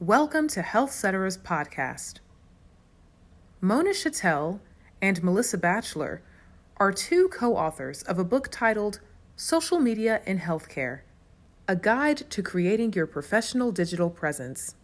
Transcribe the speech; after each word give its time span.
Welcome 0.00 0.46
to 0.50 0.62
Health 0.62 0.92
Cetera's 0.92 1.36
podcast. 1.36 2.20
Mona 3.60 3.90
Shattell 3.90 4.60
and 5.02 5.20
Melissa 5.24 5.58
Batchelor 5.58 6.22
are 6.76 6.92
two 6.92 7.26
co 7.30 7.56
authors 7.56 8.04
of 8.04 8.16
a 8.16 8.24
book 8.24 8.46
titled 8.48 9.00
Social 9.34 9.80
Media 9.80 10.22
in 10.24 10.38
Healthcare 10.38 11.00
A 11.66 11.74
Guide 11.74 12.30
to 12.30 12.44
Creating 12.44 12.92
Your 12.92 13.08
Professional 13.08 13.72
Digital 13.72 14.08
Presence. 14.08 14.76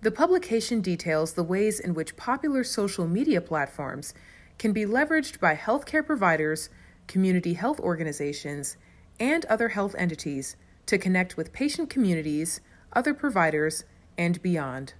The 0.00 0.10
publication 0.10 0.80
details 0.80 1.34
the 1.34 1.44
ways 1.44 1.78
in 1.78 1.94
which 1.94 2.16
popular 2.16 2.64
social 2.64 3.06
media 3.06 3.40
platforms 3.40 4.12
can 4.58 4.72
be 4.72 4.84
leveraged 4.86 5.38
by 5.38 5.54
healthcare 5.54 6.04
providers, 6.04 6.68
community 7.06 7.54
health 7.54 7.78
organizations, 7.78 8.76
and 9.20 9.44
other 9.44 9.68
health 9.68 9.94
entities 9.96 10.56
to 10.86 10.98
connect 10.98 11.36
with 11.36 11.52
patient 11.52 11.88
communities, 11.88 12.60
other 12.94 13.14
providers, 13.14 13.84
and 14.16 14.40
beyond. 14.42 14.94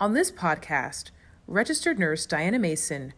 On 0.00 0.12
this 0.12 0.30
podcast, 0.30 1.10
registered 1.46 1.98
nurse 1.98 2.26
Diana 2.26 2.58
Mason 2.58 3.12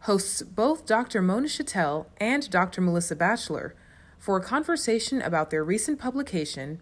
hosts 0.00 0.42
both 0.42 0.86
Dr. 0.86 1.22
Mona 1.22 1.46
Shattell 1.46 2.06
and 2.18 2.48
Dr. 2.50 2.80
Melissa 2.80 3.14
Batchelor 3.14 3.74
for 4.18 4.36
a 4.36 4.42
conversation 4.42 5.22
about 5.22 5.50
their 5.50 5.64
recent 5.64 5.98
publication 5.98 6.80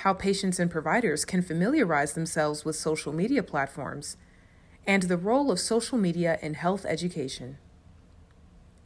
how 0.00 0.12
patients 0.12 0.58
and 0.58 0.70
providers 0.70 1.24
can 1.24 1.42
familiarize 1.42 2.12
themselves 2.12 2.64
with 2.64 2.76
social 2.76 3.12
media 3.12 3.42
platforms, 3.42 4.16
and 4.86 5.04
the 5.04 5.16
role 5.16 5.50
of 5.50 5.58
social 5.58 5.96
media 5.96 6.38
in 6.42 6.54
health 6.54 6.84
education. 6.84 7.56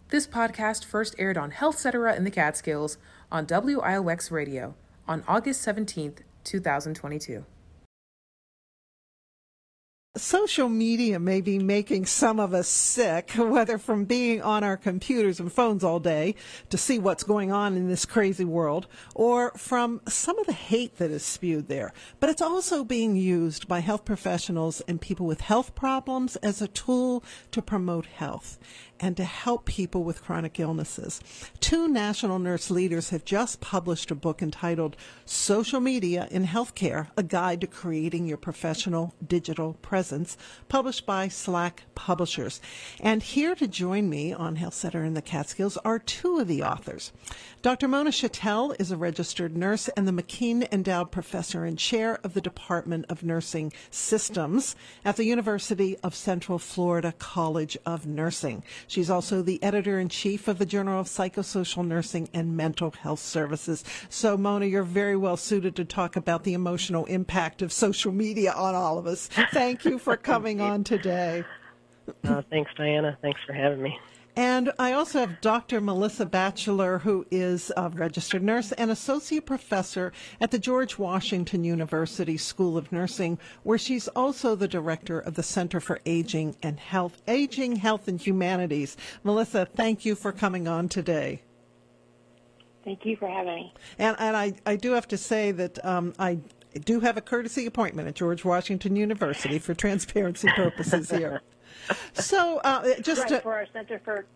This 0.09 0.27
podcast 0.27 0.85
first 0.85 1.15
aired 1.19 1.37
on 1.37 1.51
Health 1.51 1.79
Cetera 1.79 2.15
in 2.15 2.25
the 2.25 2.31
Catskills 2.31 2.97
on 3.31 3.47
WIOX 3.47 4.31
Radio 4.31 4.75
on 5.11 5.25
August 5.27 5.67
17th, 5.67 6.19
2022. 6.45 7.45
Social 10.17 10.69
media 10.69 11.19
may 11.19 11.41
be 11.41 11.59
making 11.59 12.07
some 12.07 12.39
of 12.39 12.55
us 12.55 12.69
sick, 12.69 13.31
whether 13.37 13.77
from 13.77 14.05
being 14.05 14.41
on 14.41 14.63
our 14.63 14.77
computers 14.77 15.41
and 15.41 15.53
phones 15.53 15.83
all 15.83 15.99
day 15.99 16.37
to 16.69 16.79
see 16.79 17.01
what's 17.01 17.25
going 17.25 17.51
on 17.51 17.77
in 17.77 17.89
this 17.89 18.05
crazy 18.05 18.45
world, 18.45 18.87
or 19.17 19.51
from 19.57 20.01
some 20.07 20.39
of 20.39 20.47
the 20.47 20.53
hate 20.53 20.99
that 20.99 21.11
is 21.11 21.25
spewed 21.25 21.67
there. 21.67 21.93
But 22.21 22.31
it's 22.31 22.43
also 22.43 22.85
being 22.85 23.17
used 23.17 23.67
by 23.67 23.81
health 23.81 24.05
professionals 24.05 24.81
and 24.83 25.01
people 25.01 25.27
with 25.27 25.41
health 25.41 25.75
problems 25.75 26.37
as 26.37 26.63
a 26.63 26.69
tool 26.69 27.25
to 27.51 27.61
promote 27.61 28.07
health 28.07 28.61
and 29.01 29.17
to 29.17 29.25
help 29.25 29.65
people 29.65 30.05
with 30.05 30.23
chronic 30.23 30.61
illnesses. 30.61 31.21
Two 31.59 31.89
national 31.89 32.39
nurse 32.39 32.71
leaders 32.71 33.11
have 33.11 33.25
just 33.25 33.61
published 33.61 34.11
a 34.11 34.15
book 34.15 34.43
entitled 34.43 34.97
Social 35.25 35.81
Media 35.81 36.29
in 36.31 36.47
Healthcare, 36.47 37.09
a 37.17 37.23
guide 37.23 37.61
to 37.63 37.67
creating 37.67 38.27
your 38.27 38.37
professional 38.37 39.15
digital 39.27 39.75
presence, 39.83 40.37
published 40.69 41.07
by 41.07 41.29
Slack 41.29 41.85
Publishers. 41.95 42.61
And 43.01 43.23
here 43.23 43.55
to 43.55 43.67
join 43.67 44.09
me 44.09 44.33
on 44.33 44.57
Health 44.57 44.75
Cetera 44.75 45.07
in 45.07 45.15
the 45.15 45.23
Catskills 45.23 45.77
are 45.79 45.99
two 45.99 46.39
of 46.39 46.49
the 46.49 46.63
authors. 46.63 47.13
Dr. 47.63 47.89
Mona 47.89 48.11
Shattell 48.11 48.75
is 48.79 48.91
a 48.91 48.97
registered 48.97 49.57
nurse 49.57 49.89
and 49.89 50.09
the 50.09 50.13
McKeen 50.13 50.71
Endowed 50.73 51.11
Professor 51.11 51.65
and 51.65 51.79
Chair 51.79 52.19
of 52.25 52.35
the 52.35 52.41
Department 52.41 53.05
of 53.09 53.23
Nursing 53.23 53.73
Systems 53.91 54.75
at 55.05 55.17
the 55.17 55.25
University 55.25 55.97
of 55.99 56.15
Central 56.15 56.59
Florida 56.59 57.13
College 57.19 57.77
of 57.85 58.07
Nursing. 58.07 58.63
She's 58.91 59.09
also 59.09 59.41
the 59.41 59.63
editor 59.63 60.01
in 60.01 60.09
chief 60.09 60.49
of 60.49 60.59
the 60.59 60.67
Journal 60.67 60.99
of 60.99 61.07
Psychosocial 61.07 61.87
Nursing 61.87 62.29
and 62.35 62.57
Mental 62.57 62.91
Health 62.91 63.21
Services. 63.21 63.85
So, 64.09 64.37
Mona, 64.37 64.67
you're 64.67 64.83
very 64.83 65.17
well 65.17 65.37
suited 65.37 65.77
to 65.77 65.85
talk 65.85 66.17
about 66.17 66.43
the 66.43 66.55
emotional 66.55 67.05
impact 67.05 67.63
of 67.63 67.73
social 67.73 68.11
media 68.11 68.51
on 68.51 68.75
all 68.75 68.99
of 68.99 69.07
us. 69.07 69.29
Thank 69.53 69.85
you 69.85 70.01
for 70.01 70.17
coming 70.31 70.61
on 70.61 70.83
today. 70.83 71.45
Uh, 72.25 72.43
thanks, 72.51 72.73
Diana. 72.77 73.17
Thanks 73.23 73.39
for 73.47 73.53
having 73.53 73.81
me. 73.81 73.97
And 74.41 74.73
I 74.79 74.95
also 74.95 75.21
have 75.21 75.43
Dr. 75.43 75.83
Melissa 75.83 76.25
Batchelor, 76.25 77.01
who 77.01 77.27
is 77.31 77.71
a 77.77 77.91
registered 77.91 78.43
nurse 78.43 78.73
and 78.73 78.91
associate 78.91 79.45
professor 79.45 80.15
at 80.41 80.51
the 80.51 80.59
George 80.59 80.97
Washington 80.97 81.63
University 81.63 82.39
School 82.39 82.79
of 82.79 82.91
Nursing, 82.91 83.39
where 83.65 83.77
she's 83.77 84.09
also 84.09 84.55
the 84.55 84.67
director 84.67 85.21
of 85.21 85.35
the 85.35 85.43
Center 85.43 85.79
for 85.79 86.01
Aging 86.07 86.57
and 86.63 86.81
Health, 86.81 87.21
Aging, 87.29 87.77
Health, 87.77 88.09
and 88.09 88.19
Humanities. 88.19 88.97
Melissa, 89.25 89.67
thank 89.67 90.07
you 90.07 90.15
for 90.15 90.33
coming 90.33 90.67
on 90.67 90.89
today. 90.89 91.43
Thank 92.83 93.05
you 93.05 93.17
for 93.17 93.29
having 93.29 93.55
me. 93.55 93.75
And, 93.99 94.17
and 94.19 94.39
I, 94.39 94.55
I 94.65 94.77
do 94.77 94.93
have 94.93 95.09
to 95.09 95.19
say 95.19 95.53
that 95.53 95.85
um, 95.85 96.15
I 96.19 96.39
do 96.87 97.01
have 97.01 97.19
a 97.19 97.21
courtesy 97.21 97.67
appointment 97.67 98.09
at 98.09 98.15
George 98.15 98.43
Washington 98.43 98.97
University 98.97 99.59
for 99.59 99.75
transparency 99.75 100.49
purposes 100.57 101.11
here. 101.11 101.43
So, 102.15 102.59
uh, 102.59 103.01
just 103.01 103.23
right, 103.23 103.29
to, 103.29 103.41
for 103.41 103.55
our 103.55 103.67
Center 103.73 104.01
for 104.05 104.27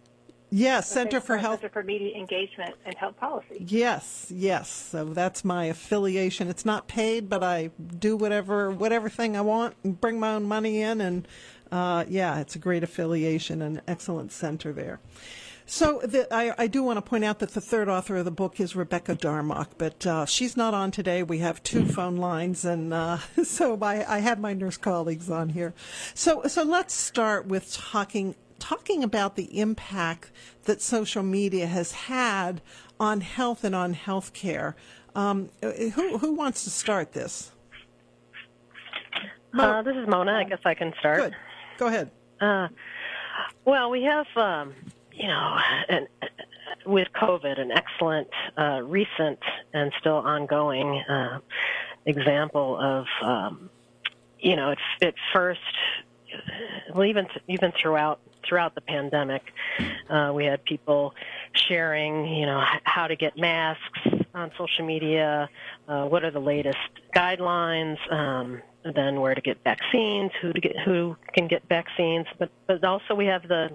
yes, 0.50 0.88
Center 0.88 1.20
for 1.20 1.36
Health. 1.36 1.60
Center 1.60 1.72
for 1.72 1.82
Media 1.82 2.16
Engagement 2.16 2.74
and 2.84 2.94
Health 2.96 3.16
Policy. 3.16 3.64
Yes, 3.66 4.32
yes. 4.34 4.68
So 4.70 5.04
that's 5.06 5.44
my 5.44 5.66
affiliation. 5.66 6.48
It's 6.48 6.64
not 6.64 6.88
paid, 6.88 7.28
but 7.28 7.42
I 7.42 7.70
do 7.98 8.16
whatever 8.16 8.70
whatever 8.70 9.08
thing 9.08 9.36
I 9.36 9.40
want 9.40 9.74
and 9.82 10.00
bring 10.00 10.18
my 10.18 10.34
own 10.34 10.44
money 10.44 10.80
in, 10.80 11.00
and 11.00 11.28
uh, 11.70 12.04
yeah, 12.08 12.40
it's 12.40 12.54
a 12.54 12.58
great 12.58 12.82
affiliation 12.82 13.62
and 13.62 13.82
excellent 13.86 14.32
center 14.32 14.72
there. 14.72 15.00
So 15.66 16.00
the, 16.04 16.32
I, 16.32 16.54
I, 16.58 16.66
do 16.66 16.82
want 16.82 16.98
to 16.98 17.02
point 17.02 17.24
out 17.24 17.38
that 17.38 17.54
the 17.54 17.60
third 17.60 17.88
author 17.88 18.16
of 18.16 18.26
the 18.26 18.30
book 18.30 18.60
is 18.60 18.76
Rebecca 18.76 19.16
Darmach, 19.16 19.68
but 19.78 20.06
uh, 20.06 20.26
she's 20.26 20.58
not 20.58 20.74
on 20.74 20.90
today. 20.90 21.22
We 21.22 21.38
have 21.38 21.62
two 21.62 21.86
phone 21.86 22.16
lines, 22.16 22.66
and 22.66 22.92
uh, 22.92 23.18
so 23.44 23.78
I, 23.80 24.16
I 24.16 24.18
have 24.18 24.38
my 24.38 24.52
nurse 24.52 24.76
colleagues 24.76 25.30
on 25.30 25.48
here. 25.48 25.72
So 26.12 26.42
so 26.46 26.62
let's 26.64 26.92
start 26.92 27.46
with 27.46 27.72
talking 27.72 28.34
talking 28.58 29.02
about 29.02 29.36
the 29.36 29.58
impact 29.58 30.30
that 30.64 30.82
social 30.82 31.22
media 31.22 31.66
has 31.66 31.92
had 31.92 32.60
on 33.00 33.22
health 33.22 33.64
and 33.64 33.74
on 33.74 33.94
healthcare. 33.94 34.74
Um, 35.14 35.48
who 35.62 36.18
who 36.18 36.34
wants 36.34 36.64
to 36.64 36.70
start 36.70 37.12
this? 37.12 37.52
Uh, 39.58 39.82
this 39.82 39.96
is 39.96 40.06
Mona. 40.08 40.32
I 40.32 40.44
guess 40.44 40.58
I 40.64 40.74
can 40.74 40.92
start. 40.98 41.20
Good. 41.20 41.36
Go 41.78 41.86
ahead. 41.86 42.10
Uh, 42.40 42.68
well, 43.64 43.90
we 43.90 44.02
have 44.02 44.26
um, 44.36 44.74
you 45.14 45.28
know, 45.28 45.58
an, 45.88 46.06
with 46.86 47.08
COVID, 47.14 47.60
an 47.60 47.70
excellent, 47.70 48.28
uh, 48.58 48.80
recent, 48.82 49.38
and 49.72 49.92
still 50.00 50.16
ongoing 50.16 51.00
uh, 51.08 51.38
example 52.06 52.78
of, 52.78 53.06
um, 53.22 53.70
you 54.38 54.56
know, 54.56 54.70
it, 54.70 54.78
it 55.00 55.14
first, 55.32 55.60
well, 56.92 57.04
even 57.04 57.26
even 57.48 57.72
throughout 57.80 58.20
throughout 58.46 58.74
the 58.74 58.80
pandemic, 58.80 59.42
uh, 60.10 60.32
we 60.34 60.44
had 60.44 60.62
people 60.64 61.14
sharing, 61.54 62.26
you 62.26 62.44
know, 62.44 62.62
how 62.82 63.06
to 63.06 63.16
get 63.16 63.38
masks 63.38 64.00
on 64.34 64.50
social 64.58 64.84
media, 64.84 65.48
uh, 65.88 66.04
what 66.04 66.24
are 66.24 66.30
the 66.30 66.40
latest 66.40 66.76
guidelines, 67.14 67.96
um, 68.12 68.60
then 68.94 69.20
where 69.20 69.34
to 69.34 69.40
get 69.40 69.62
vaccines, 69.64 70.30
who 70.42 70.52
to 70.52 70.60
get, 70.60 70.78
who 70.84 71.16
can 71.32 71.46
get 71.46 71.62
vaccines, 71.68 72.26
but 72.38 72.50
but 72.66 72.84
also 72.84 73.14
we 73.14 73.26
have 73.26 73.46
the 73.48 73.70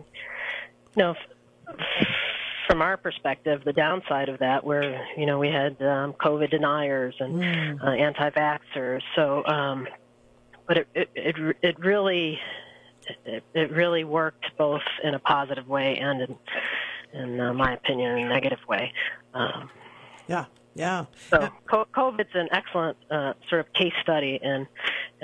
you 1.00 1.06
know, 1.06 1.16
from 2.68 2.82
our 2.82 2.98
perspective, 2.98 3.62
the 3.64 3.74
downside 3.74 4.30
of 4.30 4.40
that, 4.40 4.64
where 4.64 5.08
you 5.18 5.26
know 5.26 5.40
we 5.40 5.48
had 5.48 5.82
um, 5.82 6.14
COVID 6.14 6.52
deniers 6.52 7.16
and 7.20 7.36
mm. 7.36 7.84
uh, 7.84 7.92
anti-vaxxers. 7.92 9.02
So, 9.16 9.46
um, 9.46 9.88
but 10.68 10.78
it, 10.78 10.88
it 10.94 11.10
it 11.16 11.58
it 11.62 11.80
really 11.80 12.38
it, 13.26 13.44
it 13.54 13.72
really 13.72 14.04
worked 14.04 14.46
both 14.58 14.82
in 15.04 15.14
a 15.14 15.20
positive 15.20 15.68
way 15.68 15.98
and 15.98 16.22
in, 16.22 16.38
in 17.14 17.40
uh, 17.40 17.54
my 17.54 17.74
opinion, 17.74 18.18
in 18.18 18.26
a 18.26 18.30
negative 18.30 18.60
way. 18.68 18.94
Um, 19.34 19.70
yeah, 20.28 20.46
yeah. 20.76 21.06
So 21.30 21.40
yeah. 21.42 21.84
COVID's 21.96 22.36
an 22.36 22.50
excellent 22.52 22.98
uh, 23.10 23.34
sort 23.48 23.62
of 23.66 23.74
case 23.74 23.94
study 24.02 24.38
in 24.44 24.68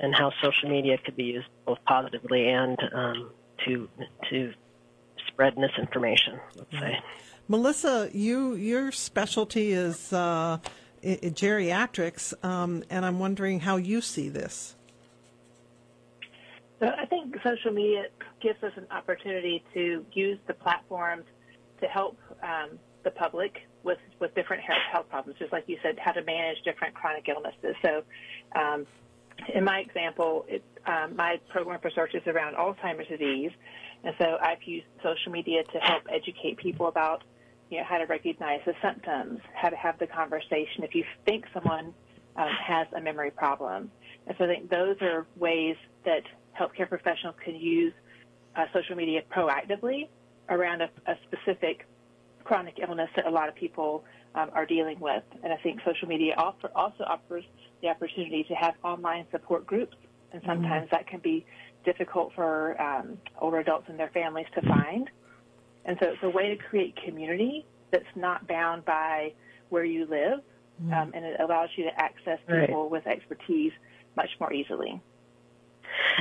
in 0.01 0.13
how 0.13 0.31
social 0.41 0.69
media 0.69 0.97
could 0.97 1.17
be 1.17 1.25
used 1.25 1.47
both 1.65 1.79
positively 1.85 2.47
and 2.47 2.79
um, 2.93 3.29
to 3.65 3.89
to 4.29 4.53
spread 5.35 5.57
misinformation. 5.57 6.39
Let's 6.55 6.71
say. 6.71 6.99
Melissa, 7.47 8.09
you 8.13 8.55
your 8.55 8.91
specialty 8.91 9.73
is 9.73 10.11
uh, 10.13 10.57
geriatrics, 11.03 12.33
um, 12.43 12.83
and 12.89 13.05
I'm 13.05 13.19
wondering 13.19 13.59
how 13.59 13.75
you 13.75 14.01
see 14.01 14.29
this. 14.29 14.75
So 16.79 16.87
I 16.87 17.05
think 17.05 17.35
social 17.43 17.71
media 17.71 18.05
gives 18.41 18.61
us 18.63 18.71
an 18.75 18.87
opportunity 18.91 19.63
to 19.73 20.05
use 20.13 20.39
the 20.47 20.53
platforms 20.53 21.25
to 21.81 21.87
help 21.87 22.17
um, 22.41 22.79
the 23.03 23.11
public 23.11 23.67
with, 23.83 23.99
with 24.19 24.33
different 24.35 24.63
health 24.91 25.07
problems, 25.09 25.37
just 25.37 25.51
like 25.51 25.65
you 25.67 25.77
said, 25.83 25.97
how 25.99 26.11
to 26.11 26.23
manage 26.23 26.57
different 26.63 26.93
chronic 26.95 27.27
illnesses. 27.29 27.75
So, 27.81 28.03
um, 28.59 28.85
in 29.53 29.63
my 29.63 29.79
example, 29.79 30.45
it, 30.47 30.63
um, 30.87 31.15
my 31.15 31.39
program 31.49 31.79
for 31.79 31.89
research 31.89 32.13
is 32.13 32.23
around 32.27 32.55
Alzheimer's 32.55 33.07
disease, 33.07 33.51
and 34.03 34.15
so 34.19 34.37
I've 34.41 34.63
used 34.63 34.85
social 35.03 35.31
media 35.31 35.63
to 35.63 35.79
help 35.79 36.03
educate 36.09 36.57
people 36.57 36.87
about, 36.87 37.23
you 37.69 37.79
know, 37.79 37.83
how 37.83 37.97
to 37.97 38.05
recognize 38.05 38.61
the 38.65 38.73
symptoms, 38.81 39.39
how 39.53 39.69
to 39.69 39.75
have 39.75 39.97
the 39.99 40.07
conversation. 40.07 40.83
If 40.83 40.93
you 40.93 41.03
think 41.25 41.45
someone 41.53 41.93
um, 42.35 42.49
has 42.49 42.87
a 42.95 43.01
memory 43.01 43.31
problem. 43.31 43.91
And 44.27 44.35
so 44.37 44.45
I 44.45 44.47
think 44.47 44.69
those 44.69 44.97
are 45.01 45.25
ways 45.37 45.75
that 46.05 46.23
healthcare 46.59 46.87
professionals 46.87 47.35
can 47.43 47.55
use 47.55 47.93
uh, 48.55 48.65
social 48.73 48.95
media 48.95 49.21
proactively 49.33 50.07
around 50.49 50.81
a, 50.81 50.89
a, 51.07 51.15
specific 51.27 51.85
chronic 52.43 52.75
illness 52.79 53.09
that 53.15 53.25
a 53.25 53.29
lot 53.29 53.49
of 53.49 53.55
people 53.55 54.03
um, 54.35 54.49
are 54.53 54.65
dealing 54.65 54.99
with. 54.99 55.23
And 55.43 55.51
I 55.51 55.57
think 55.57 55.79
social 55.85 56.07
media 56.07 56.35
also 56.37 56.69
offers 56.75 57.43
the 57.81 57.89
opportunity 57.89 58.43
to 58.47 58.53
have 58.53 58.75
online 58.83 59.25
support 59.31 59.65
groups, 59.65 59.97
and 60.35 60.43
mm-hmm. 60.43 60.51
sometimes 60.51 60.85
mm-hmm. 60.85 60.95
that 60.95 61.07
can 61.07 61.19
be 61.21 61.45
difficult 61.85 62.31
for 62.35 62.79
um, 62.81 63.17
older 63.39 63.59
adults 63.59 63.85
and 63.89 63.97
their 63.97 64.09
families 64.09 64.47
to 64.55 64.61
find. 64.67 65.09
And 65.85 65.97
so 66.01 66.09
it's 66.09 66.23
a 66.23 66.29
way 66.29 66.49
to 66.49 66.57
create 66.63 66.95
community 67.05 67.65
that's 67.91 68.03
not 68.15 68.47
bound 68.47 68.85
by 68.85 69.33
where 69.69 69.85
you 69.85 70.05
live, 70.05 70.39
mm-hmm. 70.81 70.93
um, 70.93 71.11
and 71.13 71.23
it 71.25 71.39
allows 71.39 71.69
you 71.75 71.85
to 71.85 71.99
access 71.99 72.39
people 72.47 72.83
right. 72.83 72.91
with 72.91 73.07
expertise 73.07 73.71
much 74.17 74.29
more 74.39 74.51
easily. 74.51 75.01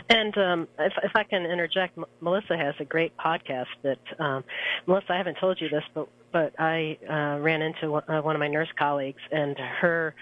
And 0.08 0.37
um, 0.38 0.69
if, 0.78 0.93
if 1.02 1.12
I 1.14 1.25
can 1.25 1.44
interject, 1.44 1.96
M- 1.99 2.05
Melissa 2.20 2.56
has 2.56 2.75
a 2.78 2.84
great 2.84 3.16
podcast 3.16 3.66
that 3.82 3.99
um, 4.19 4.44
Melissa. 4.87 5.12
I 5.12 5.16
haven't 5.16 5.38
told 5.40 5.61
you 5.61 5.69
this, 5.69 5.82
but 5.94 6.08
but 6.32 6.52
I 6.58 6.99
uh, 7.08 7.40
ran 7.40 7.62
into 7.62 7.93
one, 7.93 8.02
uh, 8.08 8.20
one 8.20 8.34
of 8.34 8.40
my 8.40 8.49
nurse 8.49 8.69
colleagues, 8.78 9.22
and 9.31 9.56
her 9.81 10.14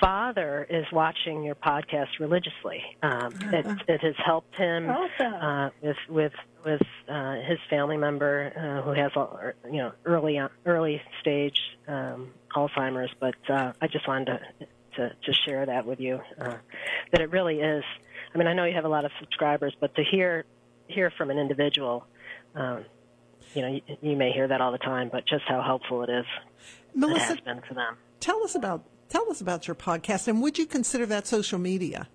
father 0.00 0.66
is 0.68 0.84
watching 0.92 1.42
your 1.42 1.54
podcast 1.54 2.18
religiously. 2.20 2.82
Um, 3.02 3.32
it, 3.52 3.66
it 3.88 4.00
has 4.00 4.14
helped 4.24 4.56
him 4.56 4.88
awesome. 4.90 5.34
uh, 5.34 5.70
with 5.80 5.96
with 6.08 6.32
with 6.64 6.82
uh, 7.08 7.34
his 7.46 7.58
family 7.68 7.96
member 7.96 8.52
uh, 8.56 8.82
who 8.82 8.92
has 8.92 9.12
you 9.70 9.78
know 9.78 9.92
early 10.04 10.40
early 10.66 11.02
stage 11.20 11.58
um, 11.88 12.30
Alzheimer's. 12.54 13.12
But 13.18 13.36
uh, 13.48 13.72
I 13.80 13.86
just 13.86 14.06
wanted 14.08 14.26
to 14.58 14.66
to, 14.96 15.08
to 15.24 15.32
share 15.44 15.66
that 15.66 15.86
with 15.86 16.00
you 16.00 16.20
uh, 16.40 16.56
that 17.10 17.20
it 17.20 17.30
really 17.30 17.60
is 17.60 17.84
I 18.34 18.38
mean, 18.38 18.48
I 18.48 18.52
know 18.52 18.64
you 18.64 18.74
have 18.74 18.84
a 18.84 18.88
lot 18.88 19.04
of 19.04 19.12
subscribers, 19.20 19.74
but 19.78 19.94
to 19.94 20.02
hear 20.02 20.44
hear 20.88 21.10
from 21.10 21.30
an 21.30 21.38
individual, 21.38 22.06
um, 22.54 22.84
you 23.54 23.62
know, 23.62 23.68
you, 23.68 23.80
you, 24.02 24.16
may 24.16 24.32
hear 24.32 24.48
that 24.48 24.60
all 24.60 24.72
the 24.72 24.78
time, 24.78 25.08
but 25.10 25.24
just 25.26 25.44
how 25.46 25.62
helpful 25.62 26.02
it 26.02 26.10
is. 26.10 26.26
Melissa, 26.94 27.22
it 27.22 27.26
has 27.26 27.40
been 27.40 27.60
for 27.66 27.74
them. 27.74 27.96
Tell 28.20 28.42
us 28.42 28.54
about 28.54 28.84
tell 29.14 29.30
us 29.30 29.40
about 29.40 29.68
your 29.68 29.76
podcast, 29.76 30.26
and 30.26 30.42
would 30.42 30.58
you 30.58 30.66
consider 30.66 31.06
that 31.06 31.26
social 31.26 31.58
media? 31.58 32.08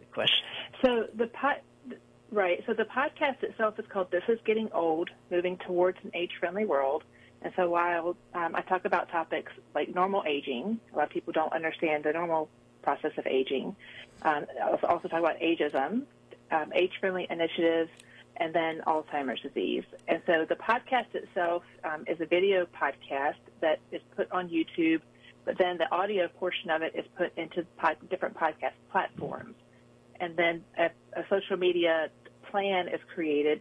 Good 0.00 0.10
question. 0.10 0.44
So 0.84 1.06
the 1.14 1.28
pod, 1.28 1.60
right. 2.30 2.62
So 2.66 2.74
the 2.74 2.84
podcast 2.84 3.42
itself 3.42 3.78
is 3.78 3.86
called 3.88 4.10
"This 4.10 4.24
Is 4.28 4.38
Getting 4.44 4.68
Old: 4.72 5.10
Moving 5.30 5.56
Towards 5.58 5.98
an 6.02 6.10
Age-Friendly 6.14 6.64
World." 6.64 7.04
And 7.42 7.52
so 7.56 7.68
while 7.70 8.16
um, 8.34 8.54
I 8.54 8.62
talk 8.62 8.84
about 8.84 9.08
topics 9.10 9.52
like 9.74 9.94
normal 9.94 10.22
aging, 10.26 10.80
a 10.92 10.96
lot 10.96 11.04
of 11.04 11.10
people 11.10 11.32
don't 11.32 11.52
understand 11.52 12.04
the 12.04 12.12
normal 12.12 12.48
process 12.82 13.12
of 13.16 13.26
aging. 13.26 13.76
Um, 14.22 14.46
I'll 14.62 14.78
also 14.88 15.08
talk 15.08 15.20
about 15.20 15.38
ageism, 15.40 16.02
um, 16.50 16.72
age-friendly 16.72 17.26
initiatives, 17.30 17.90
and 18.36 18.54
then 18.54 18.80
Alzheimer's 18.86 19.40
disease. 19.40 19.84
And 20.08 20.22
so 20.26 20.44
the 20.48 20.54
podcast 20.54 21.14
itself 21.14 21.64
um, 21.84 22.04
is 22.06 22.20
a 22.20 22.26
video 22.26 22.66
podcast 22.66 23.42
that 23.60 23.80
is 23.90 24.00
put 24.16 24.30
on 24.30 24.48
YouTube, 24.48 25.00
but 25.44 25.58
then 25.58 25.78
the 25.78 25.90
audio 25.90 26.28
portion 26.28 26.70
of 26.70 26.82
it 26.82 26.94
is 26.94 27.04
put 27.16 27.36
into 27.36 27.64
pod, 27.76 27.96
different 28.10 28.36
podcast 28.36 28.74
platforms. 28.90 29.54
And 30.20 30.36
then 30.36 30.64
a, 30.78 30.90
a, 31.18 31.24
social 31.28 31.56
media 31.56 32.08
plan 32.50 32.88
is 32.88 33.00
created 33.12 33.60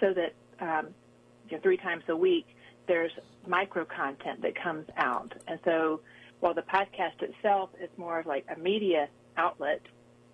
so 0.00 0.12
that 0.12 0.34
um, 0.60 0.88
you 1.48 1.56
know, 1.56 1.62
three 1.62 1.78
times 1.78 2.02
a 2.08 2.16
week 2.16 2.46
there's 2.86 3.12
micro 3.46 3.84
content 3.84 4.42
that 4.42 4.54
comes 4.60 4.86
out. 4.96 5.32
And 5.46 5.58
so 5.64 6.00
while 6.40 6.54
the 6.54 6.62
podcast 6.62 7.22
itself 7.22 7.70
is 7.80 7.90
more 7.96 8.18
of 8.18 8.26
like 8.26 8.46
a 8.54 8.58
media 8.58 9.08
outlet, 9.36 9.82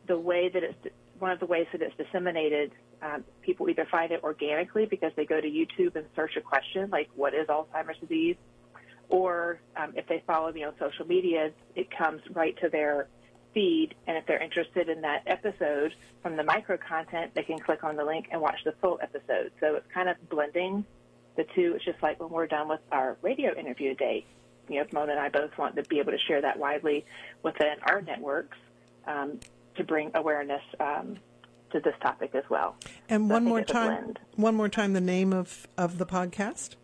the 0.07 0.19
way 0.19 0.49
that 0.49 0.63
it's 0.63 0.95
one 1.19 1.31
of 1.31 1.41
the 1.41 1.47
ways 1.47 1.67
that 1.73 1.83
it's 1.83 1.95
disseminated, 1.97 2.73
um, 3.03 3.25
people 3.43 3.69
either 3.69 3.87
find 3.91 4.13
it 4.13 4.23
organically 4.23 4.87
because 4.87 5.13
they 5.17 5.25
go 5.25 5.41
to 5.41 5.49
YouTube 5.49 5.97
and 5.97 6.07
search 6.17 6.37
a 6.37 6.41
question 6.41 6.91
like 6.91 7.09
"What 7.15 7.35
is 7.35 7.47
Alzheimer's 7.49 7.99
disease," 8.01 8.37
or 9.09 9.61
um, 9.77 9.93
if 9.97 10.07
they 10.07 10.23
follow 10.27 10.53
me 10.53 10.65
on 10.65 10.73
social 10.79 11.07
media, 11.07 11.51
it 11.75 11.89
comes 11.91 12.23
right 12.33 12.57
to 12.61 12.69
their 12.69 13.09
feed. 13.53 13.95
And 14.07 14.17
if 14.17 14.27
they're 14.27 14.43
interested 14.43 14.89
in 14.89 15.03
that 15.03 15.23
episode 15.27 15.95
from 16.23 16.37
the 16.37 16.43
micro 16.43 16.77
content, 16.77 17.33
they 17.35 17.43
can 17.43 17.59
click 17.59 17.85
on 17.85 17.97
the 17.97 18.05
link 18.05 18.27
and 18.31 18.41
watch 18.41 18.59
the 18.65 18.73
full 18.81 18.99
episode. 19.03 19.53
So 19.61 19.75
it's 19.77 19.87
kind 19.93 20.09
of 20.09 20.17
blending 20.29 20.85
the 21.37 21.45
two. 21.55 21.75
It's 21.77 21.85
just 21.85 22.03
like 22.03 22.21
when 22.21 22.31
we're 22.31 22.47
done 22.47 22.69
with 22.69 22.81
our 22.91 23.17
radio 23.23 23.55
interview 23.57 23.91
today 23.91 24.27
you 24.69 24.81
know, 24.81 24.87
Mona 24.93 25.13
and 25.13 25.21
I 25.21 25.29
both 25.29 25.57
want 25.59 25.77
to 25.77 25.83
be 25.83 25.99
able 25.99 26.13
to 26.13 26.19
share 26.19 26.41
that 26.43 26.59
widely 26.59 27.05
within 27.43 27.75
our 27.83 28.01
networks 28.01 28.57
um, 29.07 29.39
to 29.77 29.85
bring 29.85 30.11
awareness 30.15 30.63
um, 30.81 31.17
to 31.73 31.81
this 31.81 31.95
topic 32.03 32.35
as 32.35 32.45
well. 32.49 32.77
And 33.09 33.29
so 33.29 33.35
one 33.35 33.45
more 33.45 33.63
time, 33.63 34.15
one 34.37 34.55
more 34.55 34.69
time, 34.69 34.93
the 34.93 35.01
name 35.01 35.33
of, 35.33 35.67
of 35.77 35.99
the 35.99 36.07
podcast. 36.07 36.77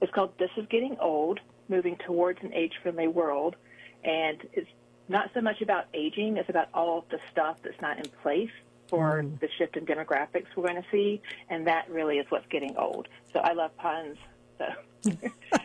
It's 0.00 0.12
called 0.12 0.32
"This 0.38 0.50
Is 0.56 0.66
Getting 0.68 0.96
Old: 1.00 1.40
Moving 1.68 1.96
Towards 1.96 2.42
an 2.42 2.52
Age-Friendly 2.52 3.08
World," 3.08 3.56
and 4.04 4.46
it's 4.52 4.70
not 5.08 5.30
so 5.34 5.40
much 5.40 5.60
about 5.62 5.86
aging; 5.94 6.36
it's 6.36 6.48
about 6.48 6.68
all 6.74 6.98
of 6.98 7.08
the 7.10 7.18
stuff 7.30 7.58
that's 7.62 7.80
not 7.80 7.98
in 7.98 8.10
place 8.22 8.50
for 8.88 9.22
mm. 9.22 9.38
the 9.40 9.48
shift 9.58 9.76
in 9.76 9.84
demographics 9.84 10.46
we're 10.56 10.68
going 10.68 10.82
to 10.82 10.88
see, 10.90 11.20
and 11.48 11.66
that 11.66 11.88
really 11.90 12.18
is 12.18 12.26
what's 12.30 12.46
getting 12.48 12.76
old. 12.76 13.08
So 13.32 13.40
I 13.40 13.52
love 13.52 13.76
puns. 13.76 14.16
So 14.58 14.66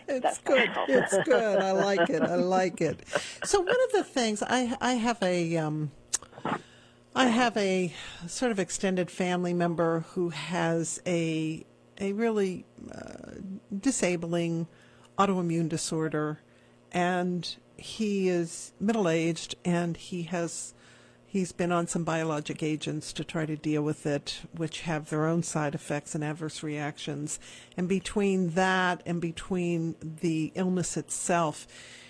it's 0.08 0.38
good. 0.40 0.70
It's 0.88 1.18
good. 1.26 1.60
I 1.60 1.72
like 1.72 2.10
it. 2.10 2.22
I 2.22 2.36
like 2.58 2.82
it. 2.82 3.08
So 3.44 3.60
one 3.60 3.70
of 3.70 3.92
the 3.92 4.04
things 4.04 4.44
I 4.44 4.76
I 4.82 4.94
have 4.94 5.22
a 5.22 5.58
um, 5.58 5.92
I 7.16 7.28
have 7.28 7.58
a 7.58 7.94
sort 8.28 8.52
of 8.52 8.60
extended 8.60 9.12
family 9.12 9.54
member 9.54 10.02
who 10.12 10.30
has 10.30 11.02
a 11.06 11.66
a 12.02 12.12
really 12.12 12.66
uh, 12.94 13.36
disabling 13.80 14.68
autoimmune 15.18 15.70
disorder, 15.70 16.40
and 16.92 17.56
he 17.78 18.28
is 18.28 18.74
middle 18.80 19.08
aged 19.08 19.56
and 19.64 19.96
he 19.98 20.24
has 20.24 20.74
He's 21.32 21.54
been 21.54 21.72
on 21.72 21.88
some 21.88 22.04
biologic 22.04 22.62
agents 22.62 23.14
to 23.14 23.24
try 23.24 23.46
to 23.46 23.56
deal 23.56 23.82
with 23.82 24.06
it, 24.06 24.42
which 24.54 24.82
have 24.82 25.10
their 25.10 25.26
own 25.26 25.44
side 25.44 25.74
effects 25.74 26.14
and 26.14 26.26
adverse 26.26 26.62
reactions. 26.62 27.40
And 27.78 27.88
between 27.88 28.50
that 28.50 29.02
and 29.06 29.22
between 29.22 29.96
the 30.02 30.52
illness 30.56 30.98
itself, 30.98 31.68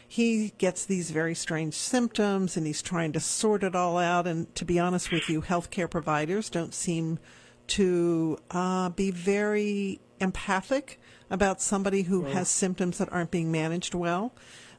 he 0.07 0.53
gets 0.57 0.85
these 0.85 1.11
very 1.11 1.35
strange 1.35 1.75
symptoms 1.75 2.57
and 2.57 2.65
he's 2.65 2.81
trying 2.81 3.11
to 3.11 3.19
sort 3.19 3.63
it 3.63 3.75
all 3.75 3.99
out. 3.99 4.25
And 4.25 4.55
to 4.55 4.65
be 4.65 4.79
honest 4.79 5.11
with 5.11 5.29
you, 5.29 5.43
healthcare 5.43 5.87
providers 5.87 6.49
don't 6.49 6.73
seem 6.73 7.19
to 7.71 8.37
uh, 8.51 8.89
be 8.89 9.11
very 9.11 9.99
empathic 10.19 10.99
about 11.29 11.61
somebody 11.61 12.03
who 12.03 12.27
yeah. 12.27 12.33
has 12.33 12.49
symptoms 12.49 12.97
that 12.97 13.11
aren't 13.11 13.31
being 13.31 13.51
managed 13.51 13.95
well 13.95 14.33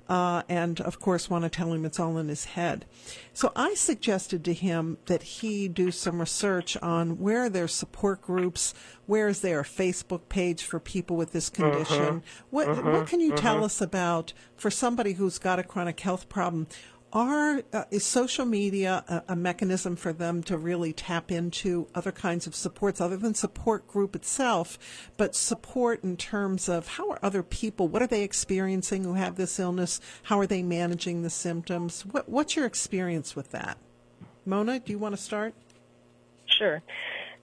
uh, 0.08 0.42
and 0.48 0.80
of 0.80 1.00
course 1.00 1.30
want 1.30 1.42
to 1.44 1.48
tell 1.48 1.72
him 1.72 1.84
it's 1.84 1.98
all 1.98 2.18
in 2.18 2.28
his 2.28 2.44
head. 2.44 2.84
So 3.32 3.52
I 3.56 3.74
suggested 3.74 4.44
to 4.44 4.52
him 4.52 4.98
that 5.06 5.22
he 5.22 5.68
do 5.68 5.90
some 5.90 6.20
research 6.20 6.76
on 6.82 7.18
where 7.18 7.48
there's 7.48 7.72
support 7.72 8.20
groups, 8.20 8.74
where 9.06 9.28
is 9.28 9.40
there 9.40 9.60
a 9.60 9.64
Facebook 9.64 10.28
page 10.28 10.64
for 10.64 10.78
people 10.78 11.16
with 11.16 11.32
this 11.32 11.48
condition. 11.48 12.02
Uh-huh. 12.02 12.20
What 12.50 12.68
uh-huh. 12.68 12.90
what 12.90 13.06
can 13.06 13.20
you 13.20 13.32
uh-huh. 13.32 13.42
tell 13.42 13.64
us 13.64 13.80
about 13.80 14.32
for 14.56 14.70
somebody 14.70 15.14
who's 15.14 15.38
got 15.38 15.58
a 15.58 15.62
chronic 15.62 16.00
health 16.00 16.28
problem? 16.28 16.66
Are 17.12 17.62
uh, 17.72 17.84
is 17.90 18.04
social 18.04 18.46
media 18.46 19.04
a, 19.08 19.32
a, 19.32 19.36
mechanism 19.36 19.96
for 19.96 20.12
them 20.12 20.42
to 20.42 20.56
really 20.56 20.92
tap 20.92 21.30
into 21.30 21.86
other 21.94 22.12
kinds 22.12 22.46
of 22.46 22.54
supports 22.54 23.00
other 23.00 23.16
than 23.16 23.34
support 23.34 23.86
group 23.86 24.16
itself 24.16 24.78
but 25.16 25.34
support 25.34 26.02
in 26.02 26.16
terms 26.16 26.68
of 26.68 26.88
how 26.88 27.10
are 27.10 27.18
other 27.22 27.42
people 27.42 27.86
what 27.86 28.00
are 28.00 28.06
they 28.06 28.22
experiencing 28.22 29.04
who 29.04 29.14
have 29.14 29.36
this 29.36 29.58
illness? 29.60 30.00
How 30.24 30.38
are 30.38 30.46
they 30.46 30.62
managing 30.62 31.22
the 31.22 31.30
symptoms? 31.30 32.02
What, 32.06 32.28
what's 32.28 32.56
your 32.56 32.66
experience 32.66 33.36
with 33.36 33.50
that? 33.50 33.76
Mona 34.46 34.80
do 34.80 34.92
you 34.92 34.98
want 34.98 35.14
to 35.14 35.20
start? 35.20 35.54
Sure. 36.46 36.82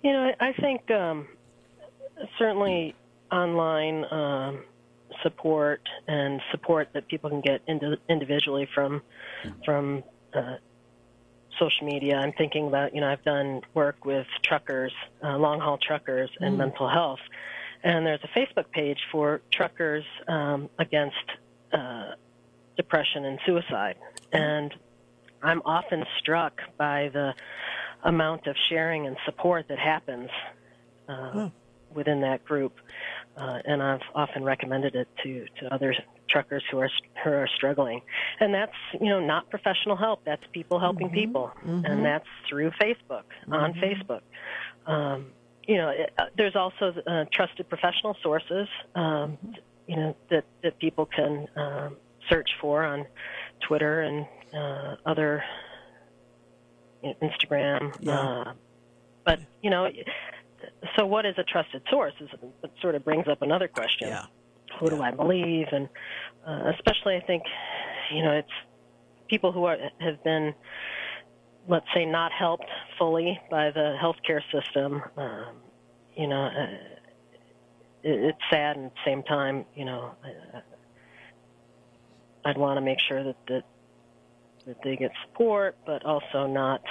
You 0.03 0.13
know 0.13 0.31
i, 0.39 0.47
I 0.49 0.53
think 0.53 0.89
um, 0.89 1.27
certainly 2.38 2.95
online 3.31 4.05
um, 4.11 4.63
support 5.21 5.81
and 6.07 6.41
support 6.51 6.89
that 6.93 7.07
people 7.07 7.29
can 7.29 7.41
get 7.41 7.61
individually 8.09 8.67
from 8.73 9.01
from 9.65 10.03
uh, 10.34 10.55
social 11.60 11.86
media. 11.86 12.17
I'm 12.17 12.34
thinking 12.34 12.67
about 12.67 12.93
you 12.93 13.01
know 13.01 13.08
I've 13.08 13.24
done 13.24 13.62
work 13.74 14.05
with 14.05 14.27
truckers, 14.43 14.93
uh, 15.24 15.38
long 15.38 15.60
haul 15.60 15.77
truckers, 15.77 16.29
and 16.39 16.55
mm. 16.55 16.60
mental 16.60 16.89
health, 16.89 17.19
and 17.84 18.05
there's 18.05 18.22
a 18.24 18.39
Facebook 18.39 18.72
page 18.72 19.00
for 19.12 19.41
truckers 19.51 20.03
um, 20.27 20.69
against 20.77 21.15
uh, 21.74 22.12
depression 22.77 23.25
and 23.25 23.39
suicide, 23.46 23.96
and 24.31 24.74
I'm 25.41 25.62
often 25.65 26.05
struck 26.19 26.62
by 26.77 27.10
the 27.13 27.34
amount 28.03 28.48
of 28.48 28.55
sharing 28.69 29.08
and 29.08 29.17
support 29.25 29.67
that 29.67 29.79
happens 29.79 30.29
uh, 31.10 31.50
within 31.93 32.22
that 32.22 32.46
group 32.46 32.79
uh, 33.39 33.60
and 33.65 33.81
I've 33.81 34.01
often 34.13 34.43
recommended 34.43 34.96
it 34.96 35.08
to, 35.24 35.46
to 35.62 35.74
other 35.74 35.96
truckers 36.29 36.63
who 36.71 36.79
are 36.79 36.89
who 37.24 37.29
are 37.29 37.48
struggling, 37.55 38.01
and 38.39 38.53
that's 38.53 38.75
you 39.00 39.09
know 39.09 39.19
not 39.19 39.50
professional 39.50 39.95
help. 39.95 40.24
That's 40.25 40.43
people 40.51 40.79
helping 40.79 41.07
mm-hmm. 41.07 41.15
people, 41.15 41.51
mm-hmm. 41.65 41.86
and 41.86 42.05
that's 42.05 42.27
through 42.48 42.71
Facebook 42.81 43.24
mm-hmm. 43.43 43.53
on 43.53 43.74
Facebook. 43.74 44.21
Um, 44.86 45.27
you 45.67 45.77
know, 45.77 45.89
it, 45.89 46.12
uh, 46.17 46.25
there's 46.38 46.55
also 46.55 46.93
uh, 47.05 47.25
trusted 47.31 47.69
professional 47.69 48.15
sources. 48.24 48.67
Um, 48.95 49.38
you 49.88 49.95
know 49.95 50.15
that 50.29 50.45
that 50.63 50.79
people 50.79 51.05
can 51.05 51.48
um, 51.55 51.98
search 52.29 52.50
for 52.62 52.83
on 52.83 53.05
Twitter 53.67 54.01
and 54.01 54.25
uh, 54.53 54.95
other 55.05 55.43
you 57.03 57.09
know, 57.09 57.29
Instagram. 57.29 57.95
Yeah. 58.00 58.19
Uh, 58.19 58.53
but 59.25 59.39
you 59.62 59.69
know, 59.69 59.89
so 60.98 61.05
what 61.05 61.25
is 61.25 61.36
a 61.38 61.43
trusted 61.43 61.83
source? 61.89 62.13
Is 62.19 62.29
it 62.63 62.71
sort 62.81 62.95
of 62.95 63.03
brings 63.03 63.27
up 63.27 63.41
another 63.41 63.67
question. 63.67 64.09
Yeah. 64.09 64.25
Who 64.79 64.89
do 64.89 65.01
I 65.01 65.12
believe? 65.12 65.67
And 65.71 65.89
uh, 66.48 66.71
especially, 66.75 67.15
I 67.15 67.21
think, 67.21 67.43
you 68.13 68.24
know, 68.24 68.31
it's 68.31 68.50
people 69.29 69.51
who 69.51 69.65
are 69.65 69.77
have 70.00 70.24
been, 70.24 70.53
let's 71.67 71.86
say, 71.93 72.05
not 72.05 72.31
helped 72.31 72.69
fully 72.98 73.39
by 73.50 73.71
the 73.71 73.98
healthcare 74.01 74.41
system. 74.51 75.01
Um, 75.17 75.55
you 76.15 76.27
know, 76.27 76.43
uh, 76.43 76.67
it, 78.03 78.19
it's 78.19 78.39
sad, 78.50 78.77
and 78.77 78.88
at 78.88 78.93
the 78.93 79.01
same 79.05 79.24
time, 79.24 79.65
you 79.75 79.86
know, 79.86 80.15
uh, 80.24 80.59
I'd 82.45 82.57
want 82.57 82.77
to 82.77 82.81
make 82.81 83.00
sure 83.07 83.24
that 83.24 83.38
that 83.48 83.63
that 84.65 84.77
they 84.83 84.95
get 84.95 85.12
support, 85.25 85.77
but 85.86 86.05
also 86.05 86.48
not, 86.48 86.81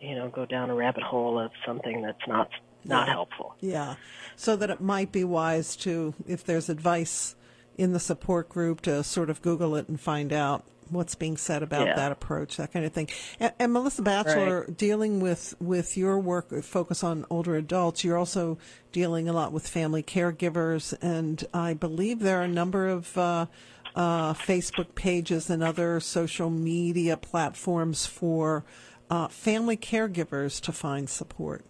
you 0.00 0.14
know, 0.14 0.28
go 0.28 0.44
down 0.44 0.70
a 0.70 0.74
rabbit 0.74 1.02
hole 1.02 1.38
of 1.38 1.50
something 1.66 2.02
that's 2.02 2.26
not 2.26 2.50
not 2.84 3.06
yeah. 3.06 3.12
helpful. 3.12 3.54
Yeah. 3.60 3.94
So 4.36 4.56
that 4.56 4.70
it 4.70 4.80
might 4.80 5.12
be 5.12 5.24
wise 5.24 5.76
to, 5.76 6.14
if 6.26 6.44
there's 6.44 6.68
advice 6.68 7.34
in 7.76 7.92
the 7.92 8.00
support 8.00 8.48
group, 8.48 8.80
to 8.82 9.02
sort 9.04 9.30
of 9.30 9.42
Google 9.42 9.76
it 9.76 9.88
and 9.88 10.00
find 10.00 10.32
out 10.32 10.64
what's 10.90 11.14
being 11.14 11.36
said 11.36 11.62
about 11.62 11.86
yeah. 11.86 11.96
that 11.96 12.12
approach, 12.12 12.58
that 12.58 12.72
kind 12.72 12.84
of 12.84 12.92
thing. 12.92 13.08
And, 13.40 13.52
and 13.58 13.72
Melissa 13.72 14.02
Batchelor, 14.02 14.66
right. 14.68 14.76
dealing 14.76 15.20
with, 15.20 15.54
with 15.58 15.96
your 15.96 16.18
work, 16.18 16.50
focus 16.62 17.02
on 17.02 17.24
older 17.30 17.56
adults, 17.56 18.04
you're 18.04 18.18
also 18.18 18.58
dealing 18.92 19.28
a 19.28 19.32
lot 19.32 19.52
with 19.52 19.66
family 19.66 20.02
caregivers, 20.02 20.94
and 21.00 21.44
I 21.54 21.72
believe 21.72 22.20
there 22.20 22.40
are 22.40 22.44
a 22.44 22.48
number 22.48 22.88
of 22.88 23.16
uh, 23.16 23.46
uh, 23.94 24.34
Facebook 24.34 24.94
pages 24.94 25.48
and 25.48 25.62
other 25.62 25.98
social 26.00 26.50
media 26.50 27.16
platforms 27.16 28.06
for 28.06 28.64
uh, 29.08 29.28
family 29.28 29.76
caregivers 29.76 30.60
to 30.62 30.72
find 30.72 31.08
support. 31.08 31.64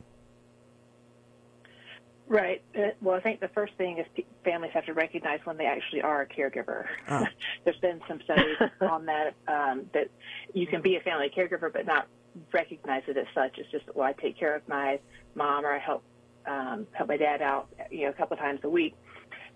Right. 2.32 2.62
Uh, 2.74 2.92
well, 3.02 3.14
I 3.14 3.20
think 3.20 3.40
the 3.40 3.48
first 3.48 3.74
thing 3.74 3.98
is 3.98 4.24
families 4.42 4.70
have 4.72 4.86
to 4.86 4.94
recognize 4.94 5.40
when 5.44 5.58
they 5.58 5.66
actually 5.66 6.00
are 6.00 6.22
a 6.22 6.26
caregiver. 6.26 6.86
Oh. 7.10 7.26
There's 7.64 7.76
been 7.76 8.00
some 8.08 8.22
studies 8.24 8.56
on 8.80 9.04
that 9.04 9.34
um, 9.46 9.90
that 9.92 10.08
you 10.54 10.66
can 10.66 10.80
be 10.80 10.96
a 10.96 11.00
family 11.00 11.30
caregiver 11.36 11.70
but 11.70 11.84
not 11.84 12.08
recognize 12.50 13.02
it 13.06 13.18
as 13.18 13.26
such. 13.34 13.58
It's 13.58 13.70
just, 13.70 13.84
well, 13.94 14.08
I 14.08 14.14
take 14.14 14.38
care 14.38 14.56
of 14.56 14.66
my 14.66 14.98
mom 15.34 15.66
or 15.66 15.74
I 15.74 15.78
help 15.78 16.02
um, 16.46 16.86
help 16.92 17.10
my 17.10 17.18
dad 17.18 17.42
out, 17.42 17.68
you 17.90 18.04
know, 18.04 18.08
a 18.08 18.14
couple 18.14 18.32
of 18.32 18.40
times 18.40 18.60
a 18.64 18.70
week. 18.70 18.94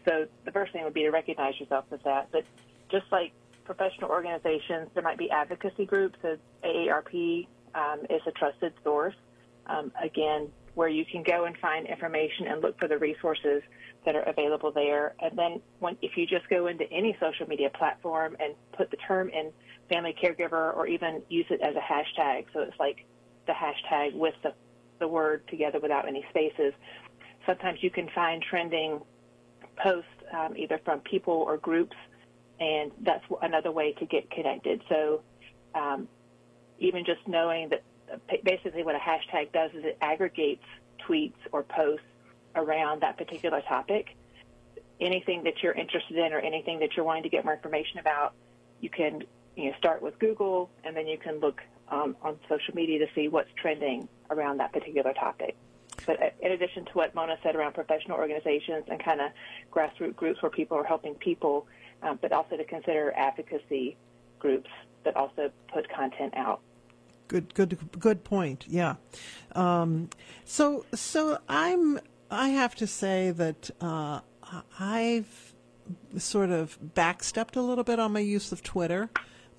So 0.06 0.26
the 0.44 0.52
first 0.52 0.74
thing 0.74 0.84
would 0.84 0.92
be 0.92 1.04
to 1.04 1.10
recognize 1.10 1.58
yourself 1.58 1.86
as 1.92 2.00
that. 2.04 2.28
But 2.30 2.44
just 2.90 3.06
like 3.10 3.32
professional 3.64 4.10
organizations, 4.10 4.90
there 4.92 5.02
might 5.02 5.16
be 5.16 5.30
advocacy 5.30 5.86
groups. 5.86 6.18
As 6.22 6.36
AARP 6.62 7.46
um, 7.74 8.00
is 8.10 8.20
a 8.26 8.32
trusted 8.32 8.74
source. 8.84 9.14
Um, 9.66 9.92
again, 10.00 10.50
where 10.76 10.88
you 10.88 11.06
can 11.06 11.22
go 11.22 11.46
and 11.46 11.56
find 11.56 11.86
information 11.86 12.48
and 12.48 12.60
look 12.60 12.78
for 12.78 12.86
the 12.86 12.98
resources 12.98 13.62
that 14.04 14.14
are 14.14 14.24
available 14.24 14.70
there. 14.70 15.14
And 15.20 15.36
then 15.36 15.62
when, 15.78 15.96
if 16.02 16.18
you 16.18 16.26
just 16.26 16.46
go 16.50 16.66
into 16.66 16.84
any 16.92 17.16
social 17.18 17.48
media 17.48 17.70
platform 17.70 18.36
and 18.38 18.54
put 18.76 18.90
the 18.90 18.98
term 18.98 19.30
in 19.30 19.52
family 19.90 20.14
caregiver 20.22 20.76
or 20.76 20.86
even 20.86 21.22
use 21.30 21.46
it 21.48 21.62
as 21.62 21.74
a 21.76 21.80
hashtag, 21.80 22.44
so 22.52 22.60
it's 22.60 22.78
like 22.78 23.06
the 23.46 23.54
hashtag 23.54 24.14
with 24.14 24.34
the, 24.42 24.52
the 24.98 25.08
word 25.08 25.48
together 25.48 25.80
without 25.80 26.06
any 26.06 26.22
spaces, 26.28 26.74
sometimes 27.46 27.78
you 27.82 27.90
can 27.90 28.10
find 28.14 28.42
trending 28.42 29.00
posts 29.82 30.10
um, 30.36 30.58
either 30.58 30.78
from 30.84 31.00
people 31.00 31.32
or 31.32 31.56
groups, 31.56 31.96
and 32.60 32.92
that's 33.00 33.24
another 33.40 33.72
way 33.72 33.92
to 33.94 34.04
get 34.04 34.30
connected. 34.30 34.82
So 34.90 35.22
um, 35.74 36.06
even 36.78 37.06
just 37.06 37.26
knowing 37.26 37.70
that 37.70 37.82
basically 38.44 38.82
what 38.82 38.94
a 38.94 38.98
hashtag 38.98 39.52
does 39.52 39.70
is 39.72 39.84
it 39.84 39.98
aggregates 40.00 40.64
tweets 41.08 41.34
or 41.52 41.62
posts 41.62 42.04
around 42.54 43.02
that 43.02 43.16
particular 43.16 43.60
topic. 43.62 44.16
Anything 45.00 45.44
that 45.44 45.62
you're 45.62 45.74
interested 45.74 46.16
in 46.16 46.32
or 46.32 46.38
anything 46.38 46.78
that 46.80 46.96
you're 46.96 47.04
wanting 47.04 47.24
to 47.24 47.28
get 47.28 47.44
more 47.44 47.54
information 47.54 47.98
about, 47.98 48.34
you 48.80 48.88
can 48.88 49.24
you 49.56 49.70
know 49.70 49.76
start 49.78 50.02
with 50.02 50.18
Google 50.18 50.70
and 50.84 50.96
then 50.96 51.06
you 51.06 51.18
can 51.18 51.40
look 51.40 51.62
um, 51.88 52.16
on 52.22 52.38
social 52.48 52.74
media 52.74 52.98
to 52.98 53.06
see 53.14 53.28
what's 53.28 53.50
trending 53.60 54.08
around 54.30 54.58
that 54.58 54.72
particular 54.72 55.12
topic. 55.12 55.56
But 56.06 56.22
uh, 56.22 56.30
in 56.40 56.52
addition 56.52 56.84
to 56.86 56.92
what 56.92 57.14
Mona 57.14 57.36
said 57.42 57.56
around 57.56 57.74
professional 57.74 58.16
organizations 58.16 58.84
and 58.88 59.02
kind 59.02 59.20
of 59.20 59.30
grassroots 59.72 60.16
groups 60.16 60.42
where 60.42 60.50
people 60.50 60.76
are 60.78 60.84
helping 60.84 61.14
people, 61.14 61.66
um, 62.02 62.18
but 62.20 62.32
also 62.32 62.56
to 62.56 62.64
consider 62.64 63.12
advocacy 63.16 63.96
groups 64.38 64.70
that 65.04 65.16
also 65.16 65.50
put 65.72 65.88
content 65.88 66.34
out 66.36 66.60
Good, 67.28 67.54
good, 67.54 67.78
good 67.98 68.24
point. 68.24 68.64
Yeah. 68.68 68.96
Um, 69.52 70.10
so, 70.44 70.84
so 70.94 71.38
I'm. 71.48 72.00
I 72.28 72.48
have 72.48 72.74
to 72.76 72.88
say 72.88 73.30
that 73.30 73.70
uh, 73.80 74.20
I've 74.80 75.54
sort 76.18 76.50
of 76.50 76.78
backstepped 76.94 77.56
a 77.56 77.60
little 77.60 77.84
bit 77.84 78.00
on 78.00 78.12
my 78.12 78.20
use 78.20 78.50
of 78.50 78.62
Twitter 78.62 79.10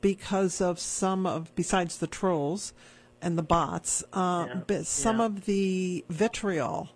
because 0.02 0.62
of 0.62 0.80
some 0.80 1.26
of 1.26 1.54
besides 1.56 1.98
the 1.98 2.08
trolls 2.08 2.74
and 3.22 3.38
the 3.38 3.44
bots, 3.44 4.04
uh, 4.14 4.46
yeah. 4.48 4.62
but 4.68 4.86
some 4.86 5.20
yeah. 5.20 5.26
of 5.26 5.46
the 5.46 6.06
vitriol 6.10 6.90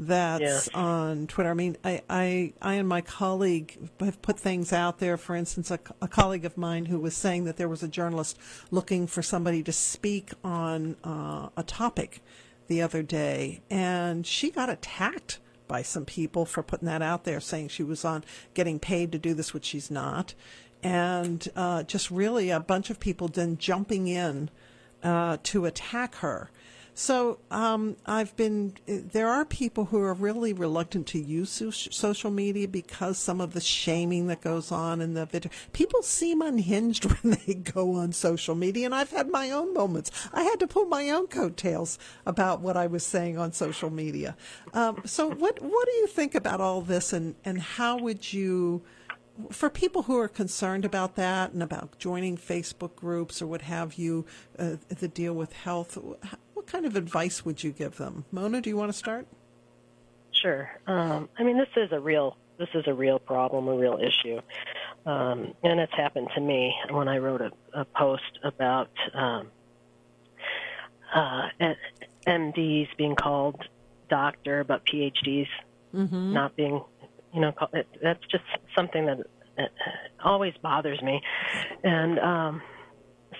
that's 0.00 0.68
on 0.68 1.26
Twitter. 1.26 1.50
I 1.50 1.54
mean, 1.54 1.76
I, 1.84 2.00
I, 2.08 2.52
I 2.62 2.74
and 2.74 2.88
my 2.88 3.02
colleague 3.02 3.90
have 4.00 4.22
put 4.22 4.40
things 4.40 4.72
out 4.72 4.98
there. 4.98 5.18
For 5.18 5.36
instance, 5.36 5.70
a, 5.70 5.78
a, 6.00 6.08
colleague 6.08 6.46
of 6.46 6.56
mine 6.56 6.86
who 6.86 6.98
was 6.98 7.14
saying 7.14 7.44
that 7.44 7.58
there 7.58 7.68
was 7.68 7.82
a 7.82 7.88
journalist 7.88 8.38
looking 8.70 9.06
for 9.06 9.20
somebody 9.20 9.62
to 9.62 9.72
speak 9.72 10.32
on 10.42 10.96
uh, 11.04 11.50
a 11.54 11.62
topic 11.62 12.22
the 12.66 12.80
other 12.80 13.02
day, 13.02 13.60
and 13.68 14.26
she 14.26 14.50
got 14.50 14.70
attacked 14.70 15.38
by 15.68 15.82
some 15.82 16.06
people 16.06 16.46
for 16.46 16.62
putting 16.62 16.86
that 16.86 17.02
out 17.02 17.24
there, 17.24 17.38
saying 17.38 17.68
she 17.68 17.82
was 17.82 18.02
on 18.02 18.24
getting 18.54 18.78
paid 18.78 19.12
to 19.12 19.18
do 19.18 19.34
this, 19.34 19.52
which 19.52 19.66
she's 19.66 19.90
not, 19.90 20.32
and 20.82 21.46
uh, 21.54 21.82
just 21.82 22.10
really 22.10 22.48
a 22.48 22.58
bunch 22.58 22.88
of 22.88 22.98
people 23.00 23.28
then 23.28 23.58
jumping 23.58 24.08
in 24.08 24.48
uh, 25.02 25.36
to 25.42 25.66
attack 25.66 26.14
her. 26.16 26.50
So 26.94 27.38
um, 27.50 27.96
I've 28.06 28.36
been. 28.36 28.74
There 28.86 29.28
are 29.28 29.44
people 29.44 29.86
who 29.86 30.00
are 30.00 30.14
really 30.14 30.52
reluctant 30.52 31.06
to 31.08 31.18
use 31.18 31.62
social 31.90 32.30
media 32.30 32.68
because 32.68 33.18
some 33.18 33.40
of 33.40 33.52
the 33.52 33.60
shaming 33.60 34.26
that 34.26 34.40
goes 34.40 34.70
on 34.72 35.00
in 35.00 35.14
the 35.14 35.26
video. 35.26 35.50
People 35.72 36.02
seem 36.02 36.42
unhinged 36.42 37.04
when 37.22 37.38
they 37.46 37.54
go 37.54 37.94
on 37.94 38.12
social 38.12 38.54
media, 38.54 38.86
and 38.86 38.94
I've 38.94 39.10
had 39.10 39.30
my 39.30 39.50
own 39.50 39.72
moments. 39.72 40.10
I 40.32 40.42
had 40.42 40.60
to 40.60 40.66
pull 40.66 40.86
my 40.86 41.10
own 41.10 41.26
coattails 41.26 41.98
about 42.26 42.60
what 42.60 42.76
I 42.76 42.86
was 42.86 43.04
saying 43.04 43.38
on 43.38 43.52
social 43.52 43.90
media. 43.90 44.36
Um, 44.72 45.02
so 45.04 45.28
what 45.28 45.60
what 45.62 45.86
do 45.86 45.92
you 45.92 46.06
think 46.06 46.34
about 46.34 46.60
all 46.60 46.80
this, 46.80 47.12
and 47.12 47.34
and 47.44 47.60
how 47.60 47.98
would 47.98 48.32
you? 48.32 48.82
for 49.50 49.70
people 49.70 50.02
who 50.02 50.18
are 50.18 50.28
concerned 50.28 50.84
about 50.84 51.16
that 51.16 51.52
and 51.52 51.62
about 51.62 51.98
joining 51.98 52.36
Facebook 52.36 52.94
groups 52.94 53.40
or 53.40 53.46
what 53.46 53.62
have 53.62 53.94
you 53.94 54.26
uh, 54.58 54.76
that 54.88 55.14
deal 55.14 55.32
with 55.32 55.52
health, 55.52 55.96
kind 56.70 56.86
of 56.86 56.96
advice 56.96 57.44
would 57.44 57.62
you 57.62 57.72
give 57.72 57.96
them? 57.96 58.24
Mona, 58.30 58.60
do 58.60 58.70
you 58.70 58.76
want 58.76 58.92
to 58.92 58.96
start? 58.96 59.26
Sure. 60.32 60.70
Um, 60.86 61.28
I 61.38 61.42
mean, 61.42 61.58
this 61.58 61.68
is 61.76 61.92
a 61.92 62.00
real 62.00 62.36
this 62.58 62.68
is 62.74 62.84
a 62.86 62.92
real 62.92 63.18
problem, 63.18 63.68
a 63.68 63.74
real 63.74 63.98
issue, 63.98 64.38
um, 65.06 65.54
and 65.62 65.80
it's 65.80 65.94
happened 65.94 66.28
to 66.34 66.40
me 66.42 66.74
when 66.90 67.08
I 67.08 67.16
wrote 67.16 67.40
a, 67.40 67.50
a 67.72 67.84
post 67.86 68.38
about 68.44 68.90
um, 69.14 69.48
uh, 71.14 71.48
MDs 72.26 72.88
being 72.98 73.16
called 73.16 73.64
doctor, 74.10 74.62
but 74.62 74.84
PhDs 74.84 75.46
mm-hmm. 75.94 76.34
not 76.34 76.54
being 76.54 76.82
you 77.32 77.40
know, 77.40 77.52
that's 78.02 78.26
just 78.30 78.44
something 78.74 79.06
that 79.06 79.18
always 80.24 80.54
bothers 80.62 81.00
me. 81.02 81.22
And 81.84 82.18
um, 82.18 82.62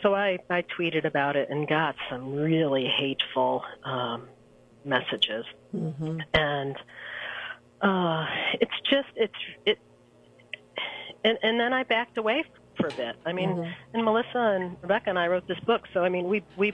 so 0.02 0.14
I, 0.14 0.38
I 0.48 0.62
tweeted 0.62 1.04
about 1.04 1.36
it 1.36 1.50
and 1.50 1.68
got 1.68 1.94
some 2.08 2.34
really 2.34 2.86
hateful 2.86 3.64
um, 3.84 4.28
messages. 4.84 5.44
Mm-hmm. 5.74 6.20
And 6.34 6.76
uh, 7.80 8.26
it's 8.54 8.80
just, 8.90 9.08
it's, 9.16 9.34
it, 9.66 9.78
and, 11.24 11.38
and 11.42 11.60
then 11.60 11.72
I 11.72 11.84
backed 11.84 12.18
away 12.18 12.44
for 12.76 12.86
a 12.86 12.92
bit. 12.92 13.16
I 13.26 13.32
mean, 13.32 13.50
mm-hmm. 13.50 13.70
and 13.94 14.04
Melissa 14.04 14.38
and 14.38 14.76
Rebecca 14.82 15.10
and 15.10 15.18
I 15.18 15.28
wrote 15.28 15.46
this 15.46 15.60
book, 15.60 15.82
so 15.92 16.02
I 16.02 16.08
mean, 16.08 16.28
we, 16.28 16.42
we, 16.56 16.72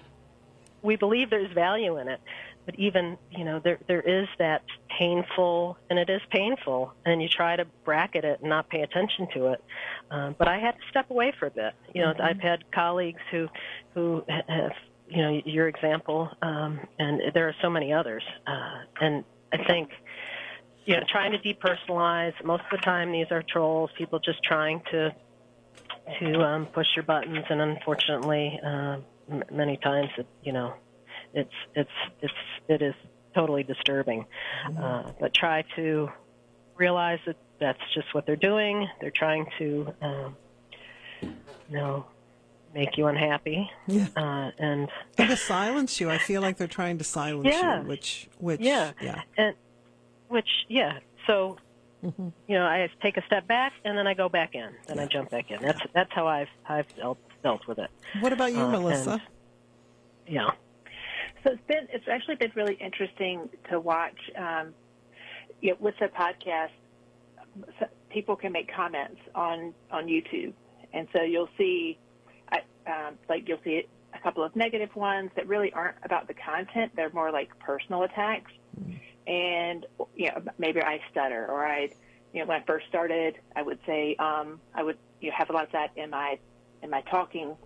we 0.83 0.97
believe 0.97 1.30
there's 1.30 1.52
value 1.52 1.99
in 1.99 2.09
it, 2.09 2.21
but 2.67 2.75
even 2.79 3.17
you 3.31 3.45
know 3.45 3.61
there 3.63 3.79
there 3.87 4.01
is 4.01 4.29
that 4.39 4.63
painful, 4.99 5.79
and 5.89 5.99
it 5.99 6.11
is 6.11 6.21
painful, 6.31 6.93
and 7.07 7.23
you 7.23 7.29
try 7.29 7.57
to 7.57 7.65
bracket 7.85 8.25
it 8.25 8.41
and 8.41 8.51
not 8.51 8.69
pay 8.69 8.83
attention 8.83 9.29
to 9.35 9.53
it. 9.53 9.65
Um, 10.11 10.35
but 10.39 10.49
I 10.49 10.59
had 10.59 10.73
to 10.73 10.81
step 10.91 11.11
away 11.11 11.33
for 11.39 11.47
a 11.47 11.51
bit. 11.51 11.73
You 11.95 12.03
know, 12.03 12.13
mm-hmm. 12.13 12.23
I've 12.23 12.41
had 12.41 12.71
colleagues 12.73 13.21
who 13.31 13.49
who 13.95 14.25
have 14.29 14.73
you 15.09 15.23
know 15.23 15.41
your 15.45 15.69
example, 15.69 16.29
um, 16.43 16.81
and 16.99 17.23
there 17.33 17.49
are 17.49 17.55
so 17.63 17.71
many 17.71 17.93
others, 17.93 18.25
uh, 18.47 18.81
and 19.01 19.25
I 19.53 19.65
think 19.65 19.91
you 20.87 20.97
know, 20.97 21.03
trying 21.09 21.33
to 21.33 21.39
depersonalize. 21.39 22.33
Most 22.45 22.63
of 22.73 22.79
the 22.79 22.79
time, 22.79 23.13
these 23.13 23.27
are 23.31 23.43
trolls, 23.43 23.91
people 23.99 24.19
just 24.19 24.43
trying 24.43 24.81
to 24.93 25.15
to 26.21 26.41
um, 26.41 26.67
push 26.67 26.87
your 26.95 27.03
buttons, 27.03 27.45
and 27.51 27.61
unfortunately, 27.61 28.61
uh, 28.65 28.99
m- 29.29 29.43
many 29.51 29.77
times, 29.77 30.09
it, 30.17 30.27
you 30.45 30.53
know, 30.53 30.75
it's 31.35 31.54
it's 31.75 31.90
it's 32.21 32.33
it 32.68 32.83
is 32.83 32.95
totally 33.35 33.62
disturbing. 33.62 34.26
Mm-hmm. 34.68 34.83
Uh, 34.83 35.12
but 35.21 35.35
try 35.35 35.64
to 35.76 36.11
realize 36.76 37.18
that 37.26 37.37
that's 37.59 37.80
just 37.95 38.12
what 38.14 38.26
they're 38.26 38.37
doing. 38.37 38.88
They're 39.00 39.11
trying 39.11 39.47
to, 39.59 39.95
um, 40.02 40.37
you 41.23 41.30
know, 41.71 42.06
make 42.75 42.99
you 42.99 43.06
unhappy. 43.06 43.71
Yeah. 43.87 44.09
Uh, 44.16 44.50
and, 44.59 44.88
and 45.16 45.30
to 45.30 45.37
silence 45.37 46.00
you. 46.00 46.11
I 46.11 46.18
feel 46.18 46.42
like 46.42 46.59
they're 46.59 46.66
trying 46.66 46.99
to 46.99 47.04
silence 47.04 47.49
yeah. 47.50 47.80
you, 47.80 47.88
which, 47.88 48.28
which, 48.38 48.61
yeah. 48.61 48.92
yeah. 49.00 49.23
And, 49.38 49.54
which, 50.28 50.49
yeah. 50.68 50.99
So, 51.26 51.56
mm-hmm. 52.04 52.28
you 52.47 52.59
know, 52.59 52.64
I 52.64 52.88
take 53.02 53.16
a 53.16 53.25
step 53.25 53.47
back 53.47 53.73
and 53.85 53.97
then 53.97 54.06
I 54.06 54.14
go 54.14 54.28
back 54.28 54.54
in. 54.54 54.71
Then 54.87 54.97
yeah. 54.99 55.04
I 55.04 55.06
jump 55.06 55.30
back 55.30 55.50
in. 55.50 55.62
That's 55.62 55.80
that's 55.95 56.12
how 56.12 56.26
I've 56.26 56.49
I've 56.68 56.95
dealt 56.97 57.18
dealt 57.42 57.66
with 57.66 57.78
it. 57.78 57.90
What 58.21 58.33
about 58.33 58.52
you, 58.52 58.61
uh, 58.61 58.71
Melissa? 58.71 59.12
And, 59.12 59.23
yeah. 60.26 60.50
So 61.47 61.53
it's 61.53 61.62
been 61.69 61.87
it's 61.93 62.09
actually 62.09 62.37
been 62.37 62.50
really 62.57 62.75
interesting 62.75 63.49
to 63.71 63.79
watch. 63.79 64.19
Um, 64.37 64.75
you 65.61 65.71
know, 65.71 65.76
with 65.79 65.95
the 66.00 66.07
podcast, 66.07 66.71
people 68.11 68.35
can 68.35 68.50
make 68.53 68.73
comments 68.75 69.21
on 69.35 69.73
on 69.93 70.07
YouTube, 70.07 70.53
and 70.93 71.07
so 71.12 71.23
you'll 71.23 71.49
see, 71.57 71.99
um, 72.53 73.15
like 73.29 73.49
you'll 73.49 73.62
see 73.62 73.87
a 74.12 74.19
couple 74.19 74.43
of 74.43 74.57
negative 74.57 74.95
ones 74.97 75.31
that 75.37 75.47
really 75.47 75.73
aren't 75.73 75.97
about 76.03 76.26
the 76.26 76.35
content; 76.35 76.93
they're 76.97 77.11
more 77.11 77.31
like 77.31 77.57
personal 77.61 78.03
attacks. 78.03 78.50
Mm-hmm 78.81 78.97
and 79.26 79.87
you 80.15 80.29
know 80.29 80.41
maybe 80.59 80.81
I 80.81 81.00
stutter 81.11 81.47
or 81.49 81.67
I 81.67 81.91
you 82.33 82.41
know 82.41 82.47
when 82.47 82.61
I 82.61 82.65
first 82.65 82.87
started 82.88 83.37
I 83.57 83.62
would 83.62 83.81
say 83.87 84.15
um, 84.21 84.61
I 84.75 84.85
would 84.85 84.99
you 85.21 85.31
know, 85.31 85.37
have 85.37 85.50
a 85.50 85.53
lot 85.53 85.65
of 85.65 85.73
that 85.73 85.91
in 85.97 86.11
my 86.11 86.38
in 86.83 86.91
my 86.91 87.00
talking 87.03 87.57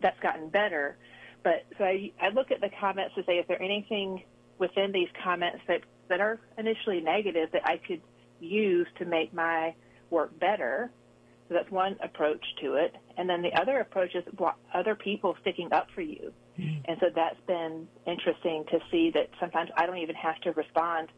that's 0.00 0.20
gotten 0.20 0.48
better 0.48 0.98
but 1.42 1.64
so 1.78 1.84
I 1.84 2.12
I 2.20 2.28
look 2.30 2.50
at 2.50 2.60
the 2.60 2.70
comments 2.80 3.14
to 3.16 3.24
say 3.24 3.34
is 3.34 3.46
there 3.48 3.60
anything 3.60 4.22
within 4.58 4.92
these 4.92 5.08
comments 5.22 5.60
that 5.68 5.82
that 6.08 6.20
are 6.20 6.38
initially 6.58 7.00
negative 7.00 7.50
that 7.52 7.66
I 7.66 7.78
could 7.78 8.00
use 8.40 8.86
to 8.98 9.04
make 9.04 9.32
my 9.32 9.74
work 10.10 10.38
better? 10.38 10.90
So 11.48 11.54
that's 11.54 11.70
one 11.70 11.96
approach 12.02 12.44
to 12.62 12.74
it. 12.74 12.94
And 13.16 13.28
then 13.28 13.42
the 13.42 13.52
other 13.60 13.80
approach 13.80 14.14
is 14.14 14.24
other 14.72 14.94
people 14.94 15.36
sticking 15.40 15.72
up 15.72 15.88
for 15.94 16.00
you. 16.00 16.32
Mm-hmm. 16.58 16.80
And 16.86 16.96
so 17.00 17.06
that's 17.14 17.40
been 17.46 17.88
interesting 18.06 18.64
to 18.70 18.78
see 18.90 19.10
that 19.14 19.30
sometimes 19.40 19.70
I 19.76 19.86
don't 19.86 19.98
even 19.98 20.14
have 20.14 20.40
to 20.42 20.52
respond 20.52 21.08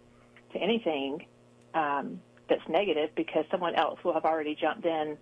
to 0.52 0.58
anything 0.58 1.26
um, 1.74 2.20
that's 2.48 2.66
negative 2.68 3.10
because 3.16 3.44
someone 3.50 3.74
else 3.74 3.98
will 4.04 4.14
have 4.14 4.24
already 4.24 4.54
jumped 4.54 4.86
in, 4.86 5.16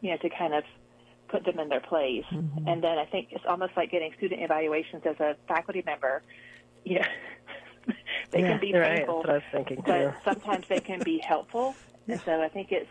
you 0.00 0.10
know, 0.10 0.16
to 0.18 0.30
kind 0.30 0.54
of 0.54 0.64
put 1.34 1.44
them 1.44 1.58
in 1.58 1.68
their 1.68 1.80
place. 1.80 2.24
Mm-hmm. 2.30 2.68
And 2.68 2.82
then 2.82 2.96
I 2.96 3.06
think 3.06 3.28
it's 3.32 3.44
almost 3.48 3.72
like 3.76 3.90
getting 3.90 4.12
student 4.16 4.40
evaluations 4.40 5.02
as 5.04 5.18
a 5.18 5.36
faculty 5.48 5.82
member. 5.84 6.22
You 6.86 6.98
know, 6.98 7.94
they 8.30 8.40
yeah, 8.40 8.48
can 8.48 8.60
be 8.60 8.74
right. 8.74 8.98
painful, 8.98 9.22
That's 9.22 9.26
what 9.26 9.30
I 9.30 9.34
was 9.34 9.42
thinking 9.52 9.82
but 9.86 10.16
sometimes 10.22 10.66
they 10.68 10.80
can 10.80 11.00
be 11.00 11.18
helpful. 11.18 11.74
Yeah. 12.06 12.16
And 12.16 12.22
so 12.26 12.42
I 12.42 12.48
think 12.50 12.70
it's 12.70 12.90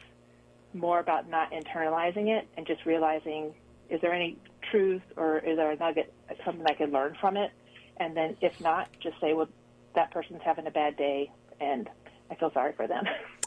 more 0.73 0.97
about 0.97 1.29
not 1.29 1.51
internalizing 1.51 2.29
it 2.35 2.47
and 2.57 2.65
just 2.65 2.83
realizing 2.83 3.53
is 3.91 4.01
there 4.01 4.11
any 4.11 4.39
truth 4.71 5.03
or 5.15 5.37
is 5.37 5.57
there 5.57 5.69
a 5.69 5.75
nugget, 5.75 6.11
something 6.43 6.65
I 6.65 6.73
can 6.73 6.91
learn 6.91 7.15
from 7.21 7.37
it? 7.37 7.51
And 7.97 8.17
then 8.17 8.35
if 8.41 8.59
not, 8.59 8.89
just 8.99 9.21
say, 9.21 9.33
well, 9.33 9.47
that 9.93 10.09
person's 10.09 10.41
having 10.43 10.65
a 10.65 10.71
bad 10.71 10.97
day 10.97 11.29
and 11.61 11.87
I 12.31 12.35
feel 12.35 12.51
sorry 12.51 12.73
for 12.73 12.87
them. 12.87 13.03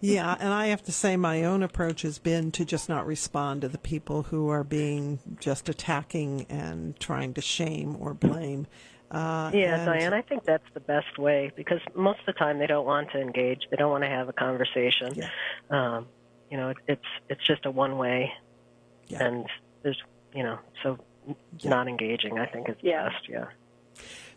Yeah, 0.00 0.34
and 0.40 0.52
I 0.52 0.68
have 0.68 0.82
to 0.84 0.92
say 0.92 1.16
my 1.16 1.44
own 1.44 1.62
approach 1.62 2.02
has 2.02 2.18
been 2.18 2.50
to 2.52 2.64
just 2.64 2.88
not 2.88 3.06
respond 3.06 3.60
to 3.62 3.68
the 3.68 3.78
people 3.78 4.22
who 4.24 4.48
are 4.48 4.64
being 4.64 5.18
just 5.38 5.68
attacking 5.68 6.46
and 6.48 6.98
trying 6.98 7.34
to 7.34 7.42
shame 7.42 7.96
or 8.00 8.14
blame. 8.14 8.66
Uh, 9.10 9.50
yeah, 9.52 9.76
and, 9.76 9.86
Diane, 9.86 10.14
I 10.14 10.22
think 10.22 10.44
that's 10.44 10.64
the 10.72 10.80
best 10.80 11.18
way 11.18 11.50
because 11.56 11.80
most 11.94 12.20
of 12.20 12.26
the 12.26 12.32
time 12.32 12.58
they 12.58 12.66
don't 12.66 12.86
want 12.86 13.10
to 13.10 13.20
engage. 13.20 13.62
They 13.70 13.76
don't 13.76 13.90
want 13.90 14.04
to 14.04 14.10
have 14.10 14.28
a 14.28 14.32
conversation. 14.32 15.12
Yeah. 15.14 15.28
Um, 15.68 16.06
you 16.48 16.56
know, 16.56 16.70
it, 16.70 16.76
it's 16.86 17.06
it's 17.28 17.44
just 17.46 17.66
a 17.66 17.70
one 17.70 17.98
way, 17.98 18.32
yeah. 19.08 19.24
and 19.24 19.46
there's 19.82 20.00
you 20.32 20.44
know 20.44 20.60
so 20.82 20.98
yeah. 21.58 21.70
not 21.70 21.88
engaging. 21.88 22.38
I 22.38 22.46
think 22.46 22.68
is 22.68 22.76
yeah. 22.82 23.08
best. 23.08 23.28
Yeah. 23.28 23.46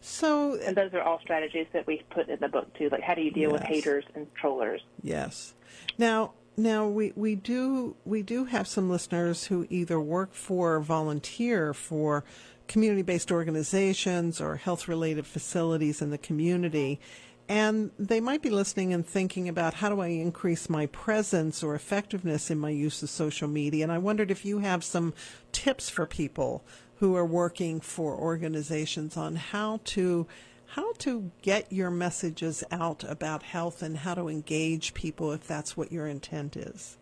So, 0.06 0.60
and 0.60 0.76
those 0.76 0.94
are 0.94 1.02
all 1.02 1.20
strategies 1.22 1.66
that 1.72 1.88
we 1.88 2.04
put 2.10 2.28
in 2.28 2.38
the 2.42 2.50
book 2.50 2.74
too. 2.78 2.90
Like, 2.90 3.04
how 3.04 3.16
do 3.16 3.22
you 3.22 3.32
deal 3.32 3.52
yes. 3.52 3.62
with 3.62 3.70
haters 3.70 4.04
and 4.14 4.28
trollers? 4.36 4.82
Yes. 5.02 5.54
Now, 5.98 6.34
now 6.58 6.88
we, 6.88 7.14
we 7.16 7.36
do 7.36 7.96
we 8.04 8.22
do 8.22 8.44
have 8.44 8.68
some 8.68 8.90
listeners 8.90 9.46
who 9.46 9.66
either 9.70 10.02
work 10.02 10.34
for 10.34 10.76
or 10.76 10.80
volunteer 10.82 11.74
for 11.74 12.26
community 12.68 13.02
based 13.02 13.32
organizations 13.32 14.42
or 14.42 14.58
health 14.58 14.90
related 14.90 15.26
facilities 15.26 16.02
in 16.02 16.10
the 16.10 16.18
community. 16.18 17.00
And 17.48 17.92
they 17.98 18.20
might 18.20 18.42
be 18.42 18.50
listening 18.50 18.94
and 18.94 19.08
thinking 19.08 19.48
about 19.48 19.76
how 19.76 19.88
do 19.88 20.02
I 20.02 20.08
increase 20.08 20.70
my 20.70 20.86
presence 20.88 21.64
or 21.64 21.76
effectiveness 21.76 22.52
in 22.52 22.60
my 22.60 22.72
use 22.72 23.02
of 23.04 23.10
social 23.10 23.48
media. 23.48 23.84
And 23.84 23.92
I 23.92 24.00
wondered 24.00 24.32
if 24.32 24.44
you 24.44 24.60
have 24.60 24.84
some 24.84 25.14
tips 25.54 25.90
for 25.90 26.06
people 26.06 26.66
who 27.04 27.18
are 27.18 27.26
working 27.26 27.82
for 27.82 28.16
organizations 28.16 29.18
on 29.18 29.36
how 29.36 29.78
to 29.84 30.26
how 30.68 30.94
to 30.94 31.30
get 31.42 31.70
your 31.70 31.92
messages 31.92 32.64
out 32.72 33.04
about 33.04 33.44
health 33.44 33.84
and 33.84 33.98
how 33.98 34.14
to 34.14 34.30
engage 34.30 34.94
people 34.94 35.34
if 35.34 35.46
that's 35.46 35.76
what 35.76 35.92
your 35.92 36.08
intent 36.08 36.56
is. 36.56 36.98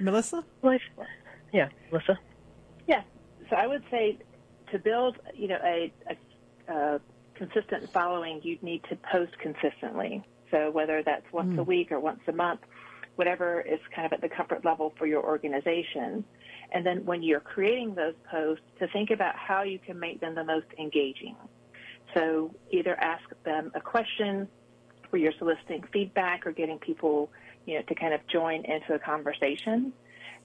Melissa? 0.00 0.42
Well, 0.60 0.76
yeah, 1.52 1.68
Melissa. 1.92 2.18
Yeah. 2.88 3.02
So 3.48 3.54
I 3.54 3.68
would 3.68 3.84
say 3.92 4.18
to 4.72 4.78
build, 4.80 5.16
you 5.32 5.46
know, 5.46 5.60
a, 5.62 5.92
a, 6.10 6.74
a 6.74 7.00
consistent 7.36 7.88
following, 7.92 8.40
you'd 8.42 8.64
need 8.64 8.82
to 8.88 8.96
post 8.96 9.38
consistently. 9.38 10.24
So 10.50 10.72
whether 10.72 11.04
that's 11.04 11.32
once 11.32 11.54
mm. 11.54 11.60
a 11.60 11.62
week 11.62 11.92
or 11.92 12.00
once 12.00 12.22
a 12.26 12.32
month, 12.32 12.58
whatever 13.16 13.60
is 13.60 13.80
kind 13.94 14.06
of 14.06 14.12
at 14.12 14.20
the 14.20 14.28
comfort 14.28 14.64
level 14.64 14.92
for 14.98 15.06
your 15.06 15.22
organization. 15.22 16.24
And 16.72 16.84
then 16.84 17.04
when 17.04 17.22
you're 17.22 17.40
creating 17.40 17.94
those 17.94 18.14
posts, 18.30 18.64
to 18.80 18.88
think 18.88 19.10
about 19.10 19.36
how 19.36 19.62
you 19.62 19.78
can 19.78 19.98
make 19.98 20.20
them 20.20 20.34
the 20.34 20.44
most 20.44 20.66
engaging. 20.78 21.36
So 22.14 22.54
either 22.70 22.98
ask 23.00 23.24
them 23.44 23.72
a 23.74 23.80
question 23.80 24.48
where 25.10 25.22
you're 25.22 25.32
soliciting 25.38 25.84
feedback 25.92 26.46
or 26.46 26.52
getting 26.52 26.78
people, 26.78 27.30
you 27.66 27.76
know, 27.76 27.82
to 27.82 27.94
kind 27.94 28.14
of 28.14 28.26
join 28.26 28.64
into 28.64 28.94
a 28.94 28.98
conversation. 28.98 29.92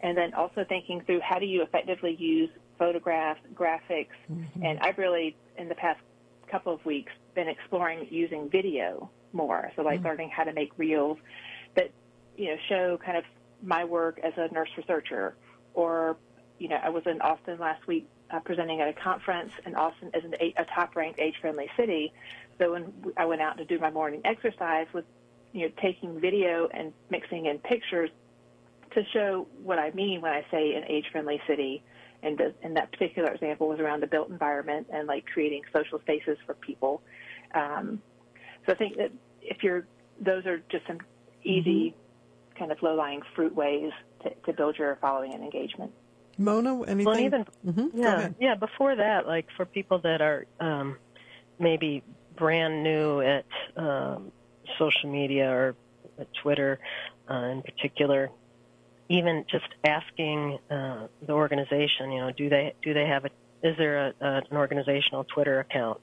And 0.01 0.17
then 0.17 0.33
also 0.33 0.63
thinking 0.67 1.01
through 1.05 1.21
how 1.21 1.39
do 1.39 1.45
you 1.45 1.61
effectively 1.63 2.15
use 2.15 2.49
photographs, 2.77 3.41
graphics, 3.53 4.07
mm-hmm. 4.31 4.63
and 4.63 4.79
I've 4.79 4.97
really, 4.97 5.35
in 5.57 5.67
the 5.67 5.75
past 5.75 5.99
couple 6.49 6.73
of 6.73 6.83
weeks, 6.85 7.11
been 7.35 7.47
exploring 7.47 8.07
using 8.09 8.49
video 8.49 9.09
more. 9.33 9.71
So 9.75 9.81
like 9.81 9.99
mm-hmm. 9.99 10.07
learning 10.07 10.29
how 10.29 10.43
to 10.43 10.53
make 10.53 10.71
reels 10.77 11.17
you 12.39 12.47
know, 12.47 12.57
show 12.69 12.97
kind 13.05 13.17
of 13.17 13.25
my 13.61 13.83
work 13.83 14.19
as 14.23 14.33
a 14.37 14.47
nurse 14.53 14.69
researcher 14.77 15.35
or, 15.73 16.15
you 16.57 16.69
know, 16.69 16.79
I 16.81 16.89
was 16.89 17.03
in 17.05 17.21
Austin 17.21 17.59
last 17.59 17.85
week 17.85 18.07
uh, 18.31 18.39
presenting 18.39 18.79
at 18.79 18.87
a 18.87 18.93
conference, 18.93 19.51
and 19.65 19.75
Austin 19.75 20.11
is 20.13 20.23
an, 20.23 20.35
a 20.41 20.65
top-ranked 20.73 21.19
age-friendly 21.19 21.69
city. 21.75 22.13
So 22.57 22.71
when 22.73 22.93
I 23.17 23.25
went 23.25 23.41
out 23.41 23.57
to 23.57 23.65
do 23.65 23.77
my 23.79 23.91
morning 23.91 24.21
exercise, 24.23 24.87
with 24.93 25.05
you 25.51 25.61
know 25.65 25.73
taking 25.81 26.19
video 26.19 26.69
and 26.73 26.93
mixing 27.09 27.47
in 27.47 27.59
pictures 27.59 28.09
to 28.91 29.03
show 29.13 29.47
what 29.63 29.79
I 29.79 29.91
mean 29.91 30.21
when 30.21 30.31
I 30.31 30.45
say 30.49 30.75
an 30.75 30.85
age-friendly 30.87 31.41
city. 31.47 31.83
And, 32.21 32.37
the, 32.37 32.53
and 32.63 32.75
that 32.75 32.91
particular 32.91 33.31
example 33.31 33.69
was 33.69 33.79
around 33.79 34.01
the 34.01 34.07
built 34.07 34.29
environment 34.29 34.87
and 34.91 35.07
like 35.07 35.25
creating 35.25 35.63
social 35.73 35.99
spaces 35.99 36.37
for 36.45 36.53
people. 36.53 37.01
Um, 37.53 38.01
so 38.65 38.73
I 38.73 38.75
think 38.75 38.97
that 38.97 39.11
if 39.41 39.63
you're, 39.63 39.87
those 40.19 40.45
are 40.45 40.57
just 40.69 40.85
some 40.85 40.99
easy, 41.43 41.91
mm-hmm. 41.91 41.98
Kind 42.59 42.71
of 42.71 42.77
low-lying 42.83 43.21
fruit 43.35 43.55
ways 43.55 43.91
to, 44.23 44.29
to 44.45 44.53
build 44.53 44.77
your 44.77 44.97
following 45.01 45.33
and 45.33 45.43
engagement. 45.43 45.91
Mona, 46.37 46.83
anything? 46.83 47.05
Well, 47.05 47.19
even 47.19 47.45
mm-hmm. 47.65 47.87
yeah, 47.99 48.29
yeah. 48.39 48.55
Before 48.55 48.95
that, 48.95 49.27
like 49.27 49.47
for 49.57 49.65
people 49.65 49.99
that 49.99 50.21
are 50.21 50.45
um, 50.59 50.97
maybe 51.59 52.03
brand 52.37 52.83
new 52.83 53.19
at 53.21 53.45
um, 53.75 54.31
social 54.77 55.11
media 55.11 55.49
or 55.49 55.75
Twitter 56.41 56.79
uh, 57.29 57.33
in 57.33 57.61
particular, 57.61 58.29
even 59.09 59.45
just 59.51 59.67
asking 59.83 60.59
uh, 60.71 61.07
the 61.25 61.33
organization, 61.33 62.11
you 62.11 62.21
know, 62.21 62.31
do 62.31 62.47
they 62.47 62.73
do 62.81 62.93
they 62.93 63.05
have 63.05 63.25
a 63.25 63.29
is 63.61 63.75
there 63.77 64.07
a, 64.07 64.13
a, 64.21 64.35
an 64.49 64.57
organizational 64.57 65.25
Twitter 65.25 65.59
account? 65.59 65.99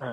Um, 0.00 0.08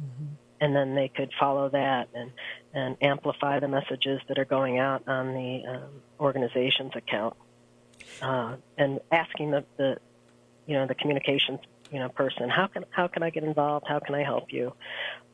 mm-hmm. 0.00 0.26
And 0.60 0.74
then 0.74 0.94
they 0.94 1.08
could 1.08 1.30
follow 1.38 1.68
that 1.68 2.08
and 2.14 2.32
and 2.74 2.96
amplify 3.00 3.60
the 3.60 3.68
messages 3.68 4.20
that 4.28 4.38
are 4.38 4.44
going 4.44 4.78
out 4.78 5.06
on 5.06 5.34
the 5.34 5.62
um, 5.68 5.90
organization's 6.20 6.92
account, 6.94 7.34
uh, 8.20 8.56
and 8.76 9.00
asking 9.12 9.52
the, 9.52 9.64
the 9.76 9.98
you 10.66 10.74
know 10.74 10.86
the 10.86 10.94
communications 10.94 11.60
you 11.90 11.98
know 11.98 12.08
person 12.08 12.48
how 12.48 12.66
can 12.66 12.84
how 12.90 13.06
can 13.06 13.22
I 13.22 13.30
get 13.30 13.44
involved? 13.44 13.86
How 13.88 13.98
can 13.98 14.14
I 14.14 14.22
help 14.22 14.52
you? 14.52 14.72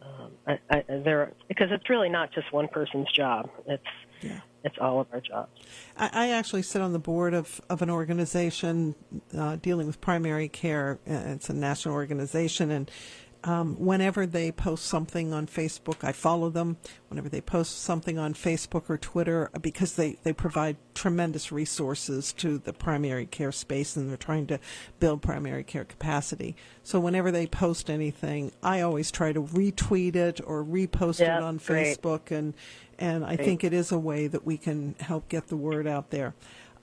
Um, 0.02 0.30
I, 0.46 0.58
I, 0.70 0.84
there 0.88 1.32
because 1.48 1.68
it's 1.70 1.88
really 1.88 2.08
not 2.08 2.32
just 2.32 2.52
one 2.52 2.68
person's 2.68 3.10
job. 3.10 3.50
It's 3.66 3.82
yeah. 4.20 4.40
it's 4.62 4.76
all 4.80 5.00
of 5.00 5.06
our 5.12 5.20
jobs. 5.20 5.50
I, 5.96 6.10
I, 6.12 6.28
actually 6.30 6.62
sit 6.62 6.82
on 6.82 6.92
the 6.92 6.98
board 6.98 7.34
of 7.34 7.60
of 7.70 7.82
an 7.82 7.90
organization 7.90 8.94
uh, 9.36 9.56
dealing 9.56 9.86
with 9.86 10.00
primary 10.00 10.48
care. 10.48 10.98
It's 11.06 11.48
a 11.48 11.54
national 11.54 11.94
organization, 11.94 12.70
and 12.70 12.90
um, 13.44 13.76
whenever 13.76 14.24
they 14.24 14.50
post 14.50 14.86
something 14.86 15.34
on 15.34 15.46
Facebook, 15.46 16.02
I 16.02 16.12
follow 16.12 16.48
them. 16.48 16.78
Whenever 17.08 17.28
they 17.28 17.42
post 17.42 17.82
something 17.82 18.18
on 18.18 18.32
Facebook 18.32 18.88
or 18.88 18.96
Twitter, 18.96 19.50
uh, 19.54 19.58
because 19.58 19.96
they, 19.96 20.16
they 20.22 20.32
provide 20.32 20.78
tremendous 20.94 21.52
resources 21.52 22.32
to 22.34 22.56
the 22.56 22.72
primary 22.72 23.26
care 23.26 23.52
space 23.52 23.96
and 23.96 24.08
they're 24.08 24.16
trying 24.16 24.46
to 24.46 24.58
build 24.98 25.20
primary 25.20 25.62
care 25.62 25.84
capacity. 25.84 26.56
So 26.82 26.98
whenever 26.98 27.30
they 27.30 27.46
post 27.46 27.90
anything, 27.90 28.50
I 28.62 28.80
always 28.80 29.10
try 29.10 29.34
to 29.34 29.42
retweet 29.42 30.16
it 30.16 30.40
or 30.44 30.64
repost 30.64 31.20
yeah, 31.20 31.36
it 31.36 31.42
on 31.42 31.58
great. 31.58 32.00
Facebook, 32.00 32.30
and 32.30 32.54
and 32.98 33.24
I 33.24 33.36
great. 33.36 33.44
think 33.44 33.64
it 33.64 33.74
is 33.74 33.92
a 33.92 33.98
way 33.98 34.26
that 34.26 34.46
we 34.46 34.56
can 34.56 34.94
help 35.00 35.28
get 35.28 35.48
the 35.48 35.56
word 35.56 35.86
out 35.86 36.10
there. 36.10 36.34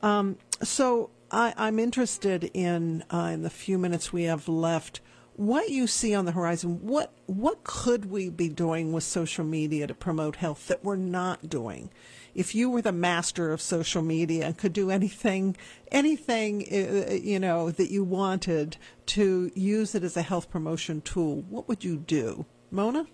Um, 0.04 0.38
so 0.62 1.10
I, 1.32 1.54
am 1.58 1.80
interested 1.80 2.52
in 2.54 3.04
uh, 3.12 3.32
in 3.34 3.42
the 3.42 3.50
few 3.50 3.80
minutes 3.80 4.14
we 4.14 4.24
have 4.24 4.48
left 4.48 5.02
what 5.36 5.70
you 5.70 5.88
see 5.88 6.14
on 6.14 6.26
the 6.26 6.32
horizon, 6.32 6.86
what 6.86 7.14
what 7.26 7.64
could 7.64 8.06
we 8.06 8.30
be 8.30 8.50
doing 8.50 8.92
with 8.92 9.04
social 9.04 9.46
media 9.46 9.88
to 9.88 9.94
promote 9.94 10.38
health 10.38 10.68
that 10.68 10.84
we're 10.84 10.96
not 10.96 11.50
doing? 11.50 11.90
If 12.34 12.56
you 12.56 12.70
were 12.70 12.82
the 12.82 12.92
master 12.92 13.52
of 13.52 13.62
social 13.62 14.02
media 14.02 14.46
and 14.46 14.58
could 14.58 14.74
do 14.74 14.90
anything, 14.90 15.58
anything 15.92 16.66
uh, 16.72 17.14
you 17.14 17.40
know 17.40 17.72
that 17.72 17.92
you 17.92 18.04
wanted 18.04 18.78
to 19.08 19.52
use 19.56 19.96
it 19.96 20.04
as 20.04 20.16
a 20.16 20.22
health 20.22 20.50
promotion 20.50 21.02
tool, 21.02 21.44
what 21.50 21.68
would 21.68 21.84
you 21.84 21.98
do, 21.98 22.46
Mona? 22.70 23.08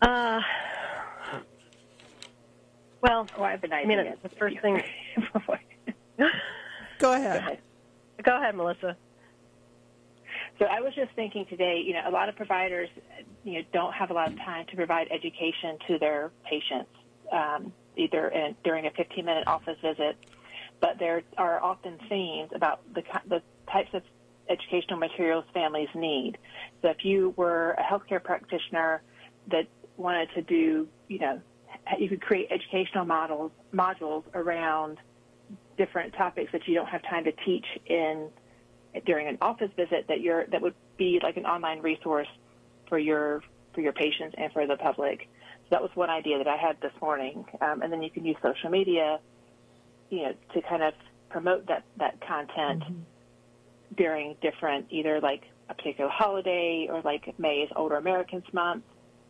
Uh, 0.00 0.40
well, 3.00 3.26
oh, 3.36 3.42
I 3.42 3.52
have 3.52 3.64
an 3.64 3.72
idea. 3.72 3.98
I 3.98 4.02
mean, 4.04 4.14
the 4.22 4.28
first 4.30 4.58
thing. 4.60 4.82
Go 6.98 7.12
ahead. 7.12 7.58
Go 8.22 8.36
ahead, 8.36 8.56
Melissa. 8.56 8.96
So 10.58 10.64
I 10.64 10.80
was 10.80 10.92
just 10.94 11.12
thinking 11.14 11.46
today, 11.46 11.82
you 11.84 11.92
know, 11.92 12.02
a 12.06 12.10
lot 12.10 12.28
of 12.28 12.34
providers, 12.36 12.88
you 13.44 13.54
know, 13.54 13.60
don't 13.72 13.92
have 13.92 14.10
a 14.10 14.14
lot 14.14 14.32
of 14.32 14.38
time 14.38 14.66
to 14.66 14.76
provide 14.76 15.08
education 15.10 15.78
to 15.86 15.98
their 15.98 16.32
patients, 16.44 16.90
um, 17.32 17.72
either 17.96 18.28
in, 18.28 18.56
during 18.64 18.86
a 18.86 18.90
15-minute 18.90 19.46
office 19.46 19.76
visit, 19.80 20.16
but 20.80 20.98
there 20.98 21.22
are 21.36 21.62
often 21.62 21.98
themes 22.08 22.50
about 22.54 22.82
the, 22.92 23.02
the 23.28 23.40
types 23.70 23.90
of 23.94 24.02
educational 24.48 24.98
materials 24.98 25.44
families 25.54 25.88
need. 25.94 26.38
So 26.82 26.88
if 26.88 27.04
you 27.04 27.34
were 27.36 27.72
a 27.72 27.82
healthcare 27.82 28.22
practitioner 28.22 29.02
that 29.50 29.66
wanted 29.96 30.28
to 30.34 30.42
do, 30.42 30.88
you 31.06 31.18
know, 31.20 31.40
you 31.98 32.08
could 32.08 32.20
create 32.20 32.48
educational 32.50 33.04
models 33.04 33.52
modules 33.72 34.24
around 34.34 34.98
different 35.76 36.12
topics 36.14 36.50
that 36.52 36.66
you 36.66 36.74
don't 36.74 36.88
have 36.88 37.02
time 37.02 37.24
to 37.24 37.32
teach 37.44 37.66
in 37.86 38.28
during 39.04 39.28
an 39.28 39.38
office 39.40 39.70
visit 39.76 40.06
that 40.08 40.20
you're 40.20 40.46
that 40.46 40.60
would 40.60 40.74
be 40.96 41.20
like 41.22 41.36
an 41.36 41.46
online 41.46 41.80
resource 41.80 42.28
for 42.88 42.98
your 42.98 43.42
for 43.74 43.80
your 43.80 43.92
patients 43.92 44.34
and 44.38 44.52
for 44.52 44.66
the 44.66 44.76
public. 44.76 45.28
So 45.64 45.66
that 45.70 45.82
was 45.82 45.90
one 45.94 46.10
idea 46.10 46.38
that 46.38 46.48
I 46.48 46.56
had 46.56 46.80
this 46.80 46.92
morning. 47.00 47.44
Um, 47.60 47.82
and 47.82 47.92
then 47.92 48.02
you 48.02 48.10
can 48.10 48.24
use 48.24 48.36
social 48.42 48.70
media, 48.70 49.20
you 50.10 50.22
know, 50.22 50.34
to 50.54 50.62
kind 50.62 50.82
of 50.82 50.94
promote 51.28 51.66
that 51.66 51.84
that 51.98 52.20
content 52.20 52.82
mm-hmm. 52.82 53.00
during 53.96 54.36
different 54.40 54.86
either 54.90 55.20
like 55.20 55.44
a 55.68 55.74
particular 55.74 56.10
holiday 56.10 56.88
or 56.90 57.02
like 57.02 57.38
May 57.38 57.58
is 57.58 57.70
Older 57.76 57.96
Americans 57.96 58.44
Month. 58.52 58.84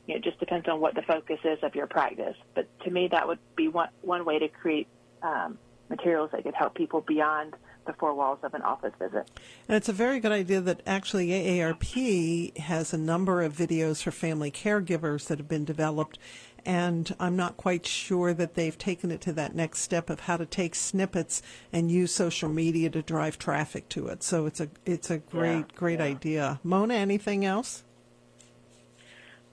You 0.07 0.15
know, 0.15 0.19
it 0.19 0.25
just 0.25 0.39
depends 0.39 0.69
on 0.69 0.81
what 0.81 0.95
the 0.95 1.03
focus 1.03 1.41
is 1.45 1.59
of 1.63 1.75
your 1.75 1.87
practice. 1.87 2.37
But 2.55 2.67
to 2.85 2.91
me, 2.91 3.09
that 3.09 3.27
would 3.27 3.41
be 3.57 3.69
one 3.69 3.89
one 4.03 4.25
way 4.25 4.39
to 4.39 4.49
create 4.49 4.89
um, 5.23 5.59
materials 5.89 6.31
that 6.33 6.45
could 6.45 6.55
help 6.55 6.75
people 6.75 7.01
beyond 7.01 7.55
the 7.89 7.95
four 7.95 8.15
walls 8.15 8.39
of 8.45 8.55
an 8.55 8.63
office 8.63 8.93
visit. 9.01 9.29
And 9.67 9.77
it's 9.77 9.89
a 9.89 9.93
very 9.93 10.21
good 10.21 10.31
idea 10.31 10.61
that 10.61 10.83
actually 10.87 11.29
AARP 11.29 12.57
has 12.59 12.93
a 12.93 12.99
number 12.99 13.43
of 13.43 13.55
videos 13.55 14.03
for 14.03 14.13
family 14.13 14.53
caregivers 14.53 15.27
that 15.27 15.39
have 15.39 15.49
been 15.49 15.65
developed. 15.65 16.19
And 16.65 17.15
I'm 17.19 17.35
not 17.35 17.57
quite 17.57 17.87
sure 17.87 18.35
that 18.35 18.55
they've 18.55 18.77
taken 18.77 19.11
it 19.11 19.23
to 19.23 19.33
that 19.33 19.55
next 19.55 19.81
step 19.81 20.11
of 20.11 20.21
how 20.21 20.37
to 20.37 20.45
take 20.45 20.75
snippets 20.75 21.41
and 21.73 21.91
use 21.91 22.15
social 22.15 22.51
media 22.51 22.91
to 22.91 23.01
drive 23.01 23.39
traffic 23.39 23.89
to 23.91 24.09
it. 24.09 24.23
So 24.23 24.47
it's 24.47 24.61
a 24.61 24.69
it's 24.85 25.11
a 25.11 25.19
great 25.19 25.67
yeah, 25.71 25.77
great 25.77 25.99
yeah. 25.99 26.05
idea. 26.05 26.61
Mona, 26.63 26.95
anything 26.95 27.45
else? 27.45 27.85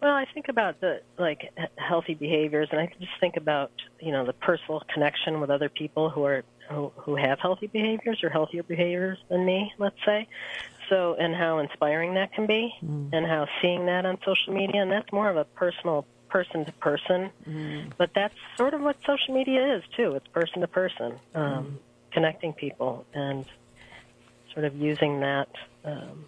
Well, 0.02 0.14
I 0.14 0.26
think 0.34 0.50
about 0.50 0.82
the 0.82 1.02
like 1.18 1.54
healthy 1.78 2.16
behaviors, 2.16 2.68
and 2.72 2.82
I 2.82 2.92
just 3.00 3.14
think 3.22 3.38
about 3.38 3.72
you 4.00 4.12
know 4.12 4.26
the 4.26 4.34
personal 4.34 4.82
connection 4.94 5.40
with 5.40 5.50
other 5.50 5.70
people 5.70 6.10
who 6.10 6.26
are 6.26 6.44
who, 6.70 6.92
who 6.96 7.16
have 7.16 7.40
healthy 7.40 7.68
behaviors 7.68 8.24
or 8.24 8.30
healthier 8.30 8.64
behaviors 8.64 9.18
than 9.30 9.46
me, 9.46 9.72
let's 9.78 9.98
say. 10.06 10.28
So, 10.90 11.16
and 11.16 11.36
how 11.36 11.60
inspiring 11.60 12.14
that 12.14 12.34
can 12.34 12.46
be, 12.46 12.74
mm. 12.84 13.10
and 13.12 13.26
how 13.26 13.48
seeing 13.62 13.88
that 13.88 14.06
on 14.06 14.20
social 14.24 14.54
media, 14.54 14.82
and 14.82 14.92
that's 14.92 15.12
more 15.12 15.30
of 15.30 15.38
a 15.38 15.46
personal 15.46 16.06
person 16.30 16.66
to 16.66 16.72
person. 16.74 17.32
Mm. 17.48 17.92
But 17.98 18.12
that's 18.14 18.36
sort 18.56 18.74
of 18.74 18.82
what 18.82 18.98
social 19.06 19.34
media 19.34 19.78
is 19.78 19.84
too. 19.96 20.12
It's 20.12 20.28
person 20.28 20.62
to 20.62 20.68
person, 20.68 21.20
um, 21.34 21.44
mm. 21.44 21.78
connecting 22.12 22.54
people, 22.54 23.06
and 23.14 23.46
sort 24.54 24.66
of 24.66 24.76
using 24.76 25.22
that 25.22 25.50
um, 25.84 26.26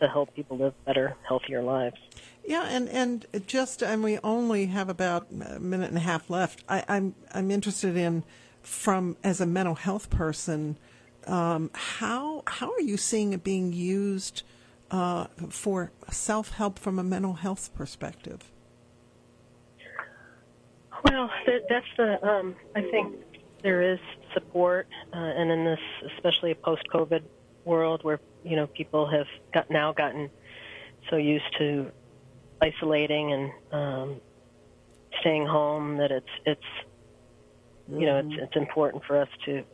to 0.00 0.08
help 0.08 0.34
people 0.34 0.56
live 0.56 0.74
better, 0.84 1.14
healthier 1.26 1.62
lives. 1.62 1.96
Yeah, 2.44 2.66
and 2.68 2.88
and 2.88 3.26
just 3.46 3.82
and 3.82 4.02
we 4.02 4.18
only 4.24 4.66
have 4.66 4.88
about 4.88 5.28
a 5.30 5.60
minute 5.60 5.90
and 5.90 5.98
a 5.98 6.00
half 6.00 6.30
left. 6.30 6.64
I, 6.68 6.82
I'm 6.88 7.14
I'm 7.34 7.50
interested 7.50 7.96
in 7.96 8.24
from 8.62 9.16
as 9.24 9.40
a 9.40 9.46
mental 9.46 9.74
health 9.74 10.10
person, 10.10 10.78
um, 11.26 11.70
how 11.74 12.42
how 12.46 12.72
are 12.72 12.80
you 12.80 12.96
seeing 12.96 13.32
it 13.32 13.44
being 13.44 13.72
used 13.72 14.42
uh, 14.90 15.26
for 15.50 15.92
self 16.10 16.50
help 16.50 16.78
from 16.78 16.98
a 16.98 17.04
mental 17.04 17.34
health 17.34 17.70
perspective? 17.74 18.50
Well, 21.04 21.30
that's 21.68 21.86
the 21.96 22.26
um, 22.26 22.56
I 22.74 22.82
think 22.82 23.16
there 23.62 23.82
is 23.82 23.98
support, 24.34 24.88
uh, 25.12 25.16
and 25.16 25.50
in 25.50 25.64
this 25.64 26.12
especially 26.16 26.52
a 26.52 26.56
post 26.56 26.82
COVID 26.92 27.22
world 27.64 28.02
where 28.02 28.20
you 28.44 28.56
know 28.56 28.66
people 28.66 29.06
have 29.06 29.26
got 29.52 29.70
now 29.70 29.92
gotten 29.92 30.30
so 31.10 31.16
used 31.16 31.56
to 31.58 31.90
isolating 32.62 33.32
and 33.32 33.52
um, 33.72 34.20
staying 35.20 35.46
home 35.46 35.96
that 35.98 36.10
it's 36.10 36.28
it's 36.44 36.87
you 37.90 38.06
know, 38.06 38.18
it's, 38.18 38.34
it's 38.42 38.56
important 38.56 39.04
for 39.04 39.20
us 39.20 39.28
to 39.46 39.64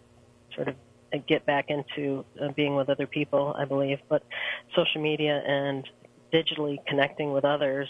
sort 0.55 0.68
of 0.68 0.77
get 1.27 1.46
back 1.46 1.66
into 1.68 2.24
uh, 2.40 2.48
being 2.53 2.74
with 2.74 2.88
other 2.88 3.07
people, 3.07 3.55
I 3.57 3.64
believe. 3.64 3.98
But 4.09 4.24
social 4.74 5.00
media 5.00 5.42
and 5.46 5.88
digitally 6.33 6.79
connecting 6.87 7.33
with 7.33 7.44
others 7.44 7.88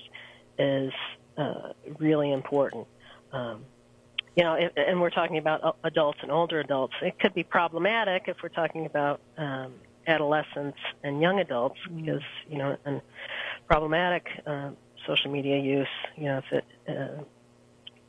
is 0.58 0.92
uh, 1.36 1.72
really 1.98 2.32
important. 2.32 2.86
Um, 3.32 3.64
you 4.36 4.42
know, 4.42 4.54
if, 4.54 4.72
and 4.76 5.00
we're 5.00 5.10
talking 5.10 5.38
about 5.38 5.76
adults 5.84 6.18
and 6.22 6.30
older 6.30 6.60
adults. 6.60 6.94
It 7.02 7.18
could 7.18 7.34
be 7.34 7.44
problematic 7.44 8.24
if 8.26 8.36
we're 8.42 8.48
talking 8.48 8.84
about 8.86 9.20
um, 9.38 9.74
adolescents 10.06 10.78
and 11.02 11.20
young 11.20 11.40
adults, 11.40 11.78
mm. 11.88 12.04
because 12.04 12.22
you 12.48 12.58
know, 12.58 12.76
and 12.84 13.00
problematic 13.68 14.26
uh, 14.46 14.70
social 15.06 15.30
media 15.30 15.58
use. 15.58 15.88
You 16.16 16.24
know, 16.24 16.38
if 16.38 16.52
it 16.52 16.64
uh, 16.88 17.22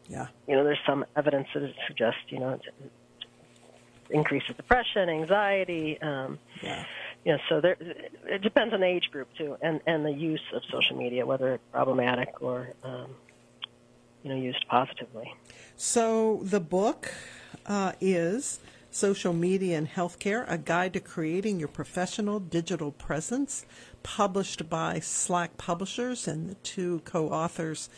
yeah. 0.07 0.27
You 0.47 0.55
know, 0.55 0.63
there's 0.63 0.79
some 0.85 1.05
evidence 1.15 1.47
that 1.53 1.73
suggests, 1.87 2.19
you 2.29 2.39
know, 2.39 2.51
it 2.51 2.61
increases 4.09 4.55
depression, 4.55 5.09
anxiety. 5.09 5.99
Um, 6.01 6.39
yeah. 6.61 6.85
You 7.23 7.33
know, 7.33 7.39
so 7.49 7.59
there, 7.59 7.75
it 8.27 8.41
depends 8.43 8.73
on 8.73 8.81
the 8.81 8.85
age 8.85 9.09
group 9.11 9.27
too, 9.35 9.57
and 9.61 9.81
and 9.87 10.05
the 10.05 10.11
use 10.11 10.43
of 10.53 10.61
social 10.71 10.95
media, 10.95 11.25
whether 11.25 11.55
it's 11.55 11.63
problematic 11.71 12.39
or, 12.39 12.69
um, 12.83 13.07
you 14.21 14.29
know, 14.29 14.35
used 14.35 14.63
positively. 14.67 15.33
So 15.75 16.41
the 16.43 16.59
book 16.59 17.11
uh, 17.65 17.93
is 17.99 18.59
Social 18.91 19.33
Media 19.33 19.75
and 19.75 19.89
Healthcare: 19.89 20.45
A 20.47 20.59
Guide 20.59 20.93
to 20.93 20.99
Creating 20.99 21.57
Your 21.57 21.67
Professional 21.67 22.39
Digital 22.39 22.91
Presence, 22.91 23.65
published 24.03 24.69
by 24.69 24.99
Slack 24.99 25.57
Publishers, 25.57 26.27
and 26.27 26.47
the 26.47 26.55
two 26.55 27.01
co-authors 27.05 27.89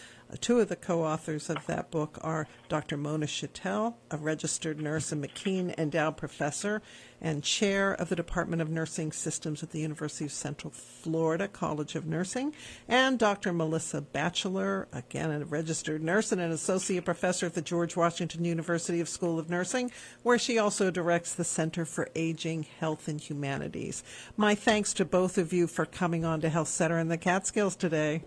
Two 0.41 0.59
of 0.59 0.67
the 0.67 0.75
co 0.75 1.05
authors 1.05 1.49
of 1.49 1.65
that 1.67 1.89
book 1.89 2.17
are 2.21 2.47
Dr. 2.67 2.97
Mona 2.97 3.27
Shattell, 3.27 3.95
a 4.11 4.17
registered 4.17 4.81
nurse 4.81 5.11
and 5.13 5.23
McKean 5.23 5.77
Endowed 5.77 6.17
Professor 6.17 6.81
and 7.21 7.43
Chair 7.43 7.93
of 7.93 8.09
the 8.09 8.15
Department 8.15 8.61
of 8.61 8.69
Nursing 8.69 9.11
Systems 9.11 9.63
at 9.63 9.71
the 9.71 9.79
University 9.79 10.25
of 10.25 10.31
Central 10.31 10.71
Florida 10.71 11.47
College 11.47 11.95
of 11.95 12.05
Nursing, 12.05 12.53
and 12.87 13.17
Dr. 13.17 13.53
Melissa 13.53 14.01
Batchelor, 14.01 14.87
again 14.91 15.31
a 15.31 15.45
registered 15.45 16.03
nurse 16.03 16.31
and 16.31 16.41
an 16.41 16.51
Associate 16.51 17.03
Professor 17.03 17.45
at 17.45 17.53
the 17.53 17.61
George 17.61 17.95
Washington 17.95 18.43
University 18.43 18.99
of 18.99 19.09
School 19.09 19.39
of 19.39 19.49
Nursing, 19.49 19.91
where 20.23 20.37
she 20.37 20.59
also 20.59 20.91
directs 20.91 21.33
the 21.33 21.43
Center 21.43 21.85
for 21.85 22.09
Aging, 22.15 22.63
Health, 22.79 23.07
and 23.07 23.21
Humanities. 23.21 24.03
My 24.35 24.55
thanks 24.55 24.93
to 24.95 25.05
both 25.05 25.37
of 25.37 25.53
you 25.53 25.67
for 25.67 25.85
coming 25.85 26.25
on 26.25 26.41
to 26.41 26.49
Health 26.49 26.67
Cetera 26.67 27.01
in 27.01 27.07
the 27.07 27.17
Catskills 27.17 27.75
today. 27.75 28.23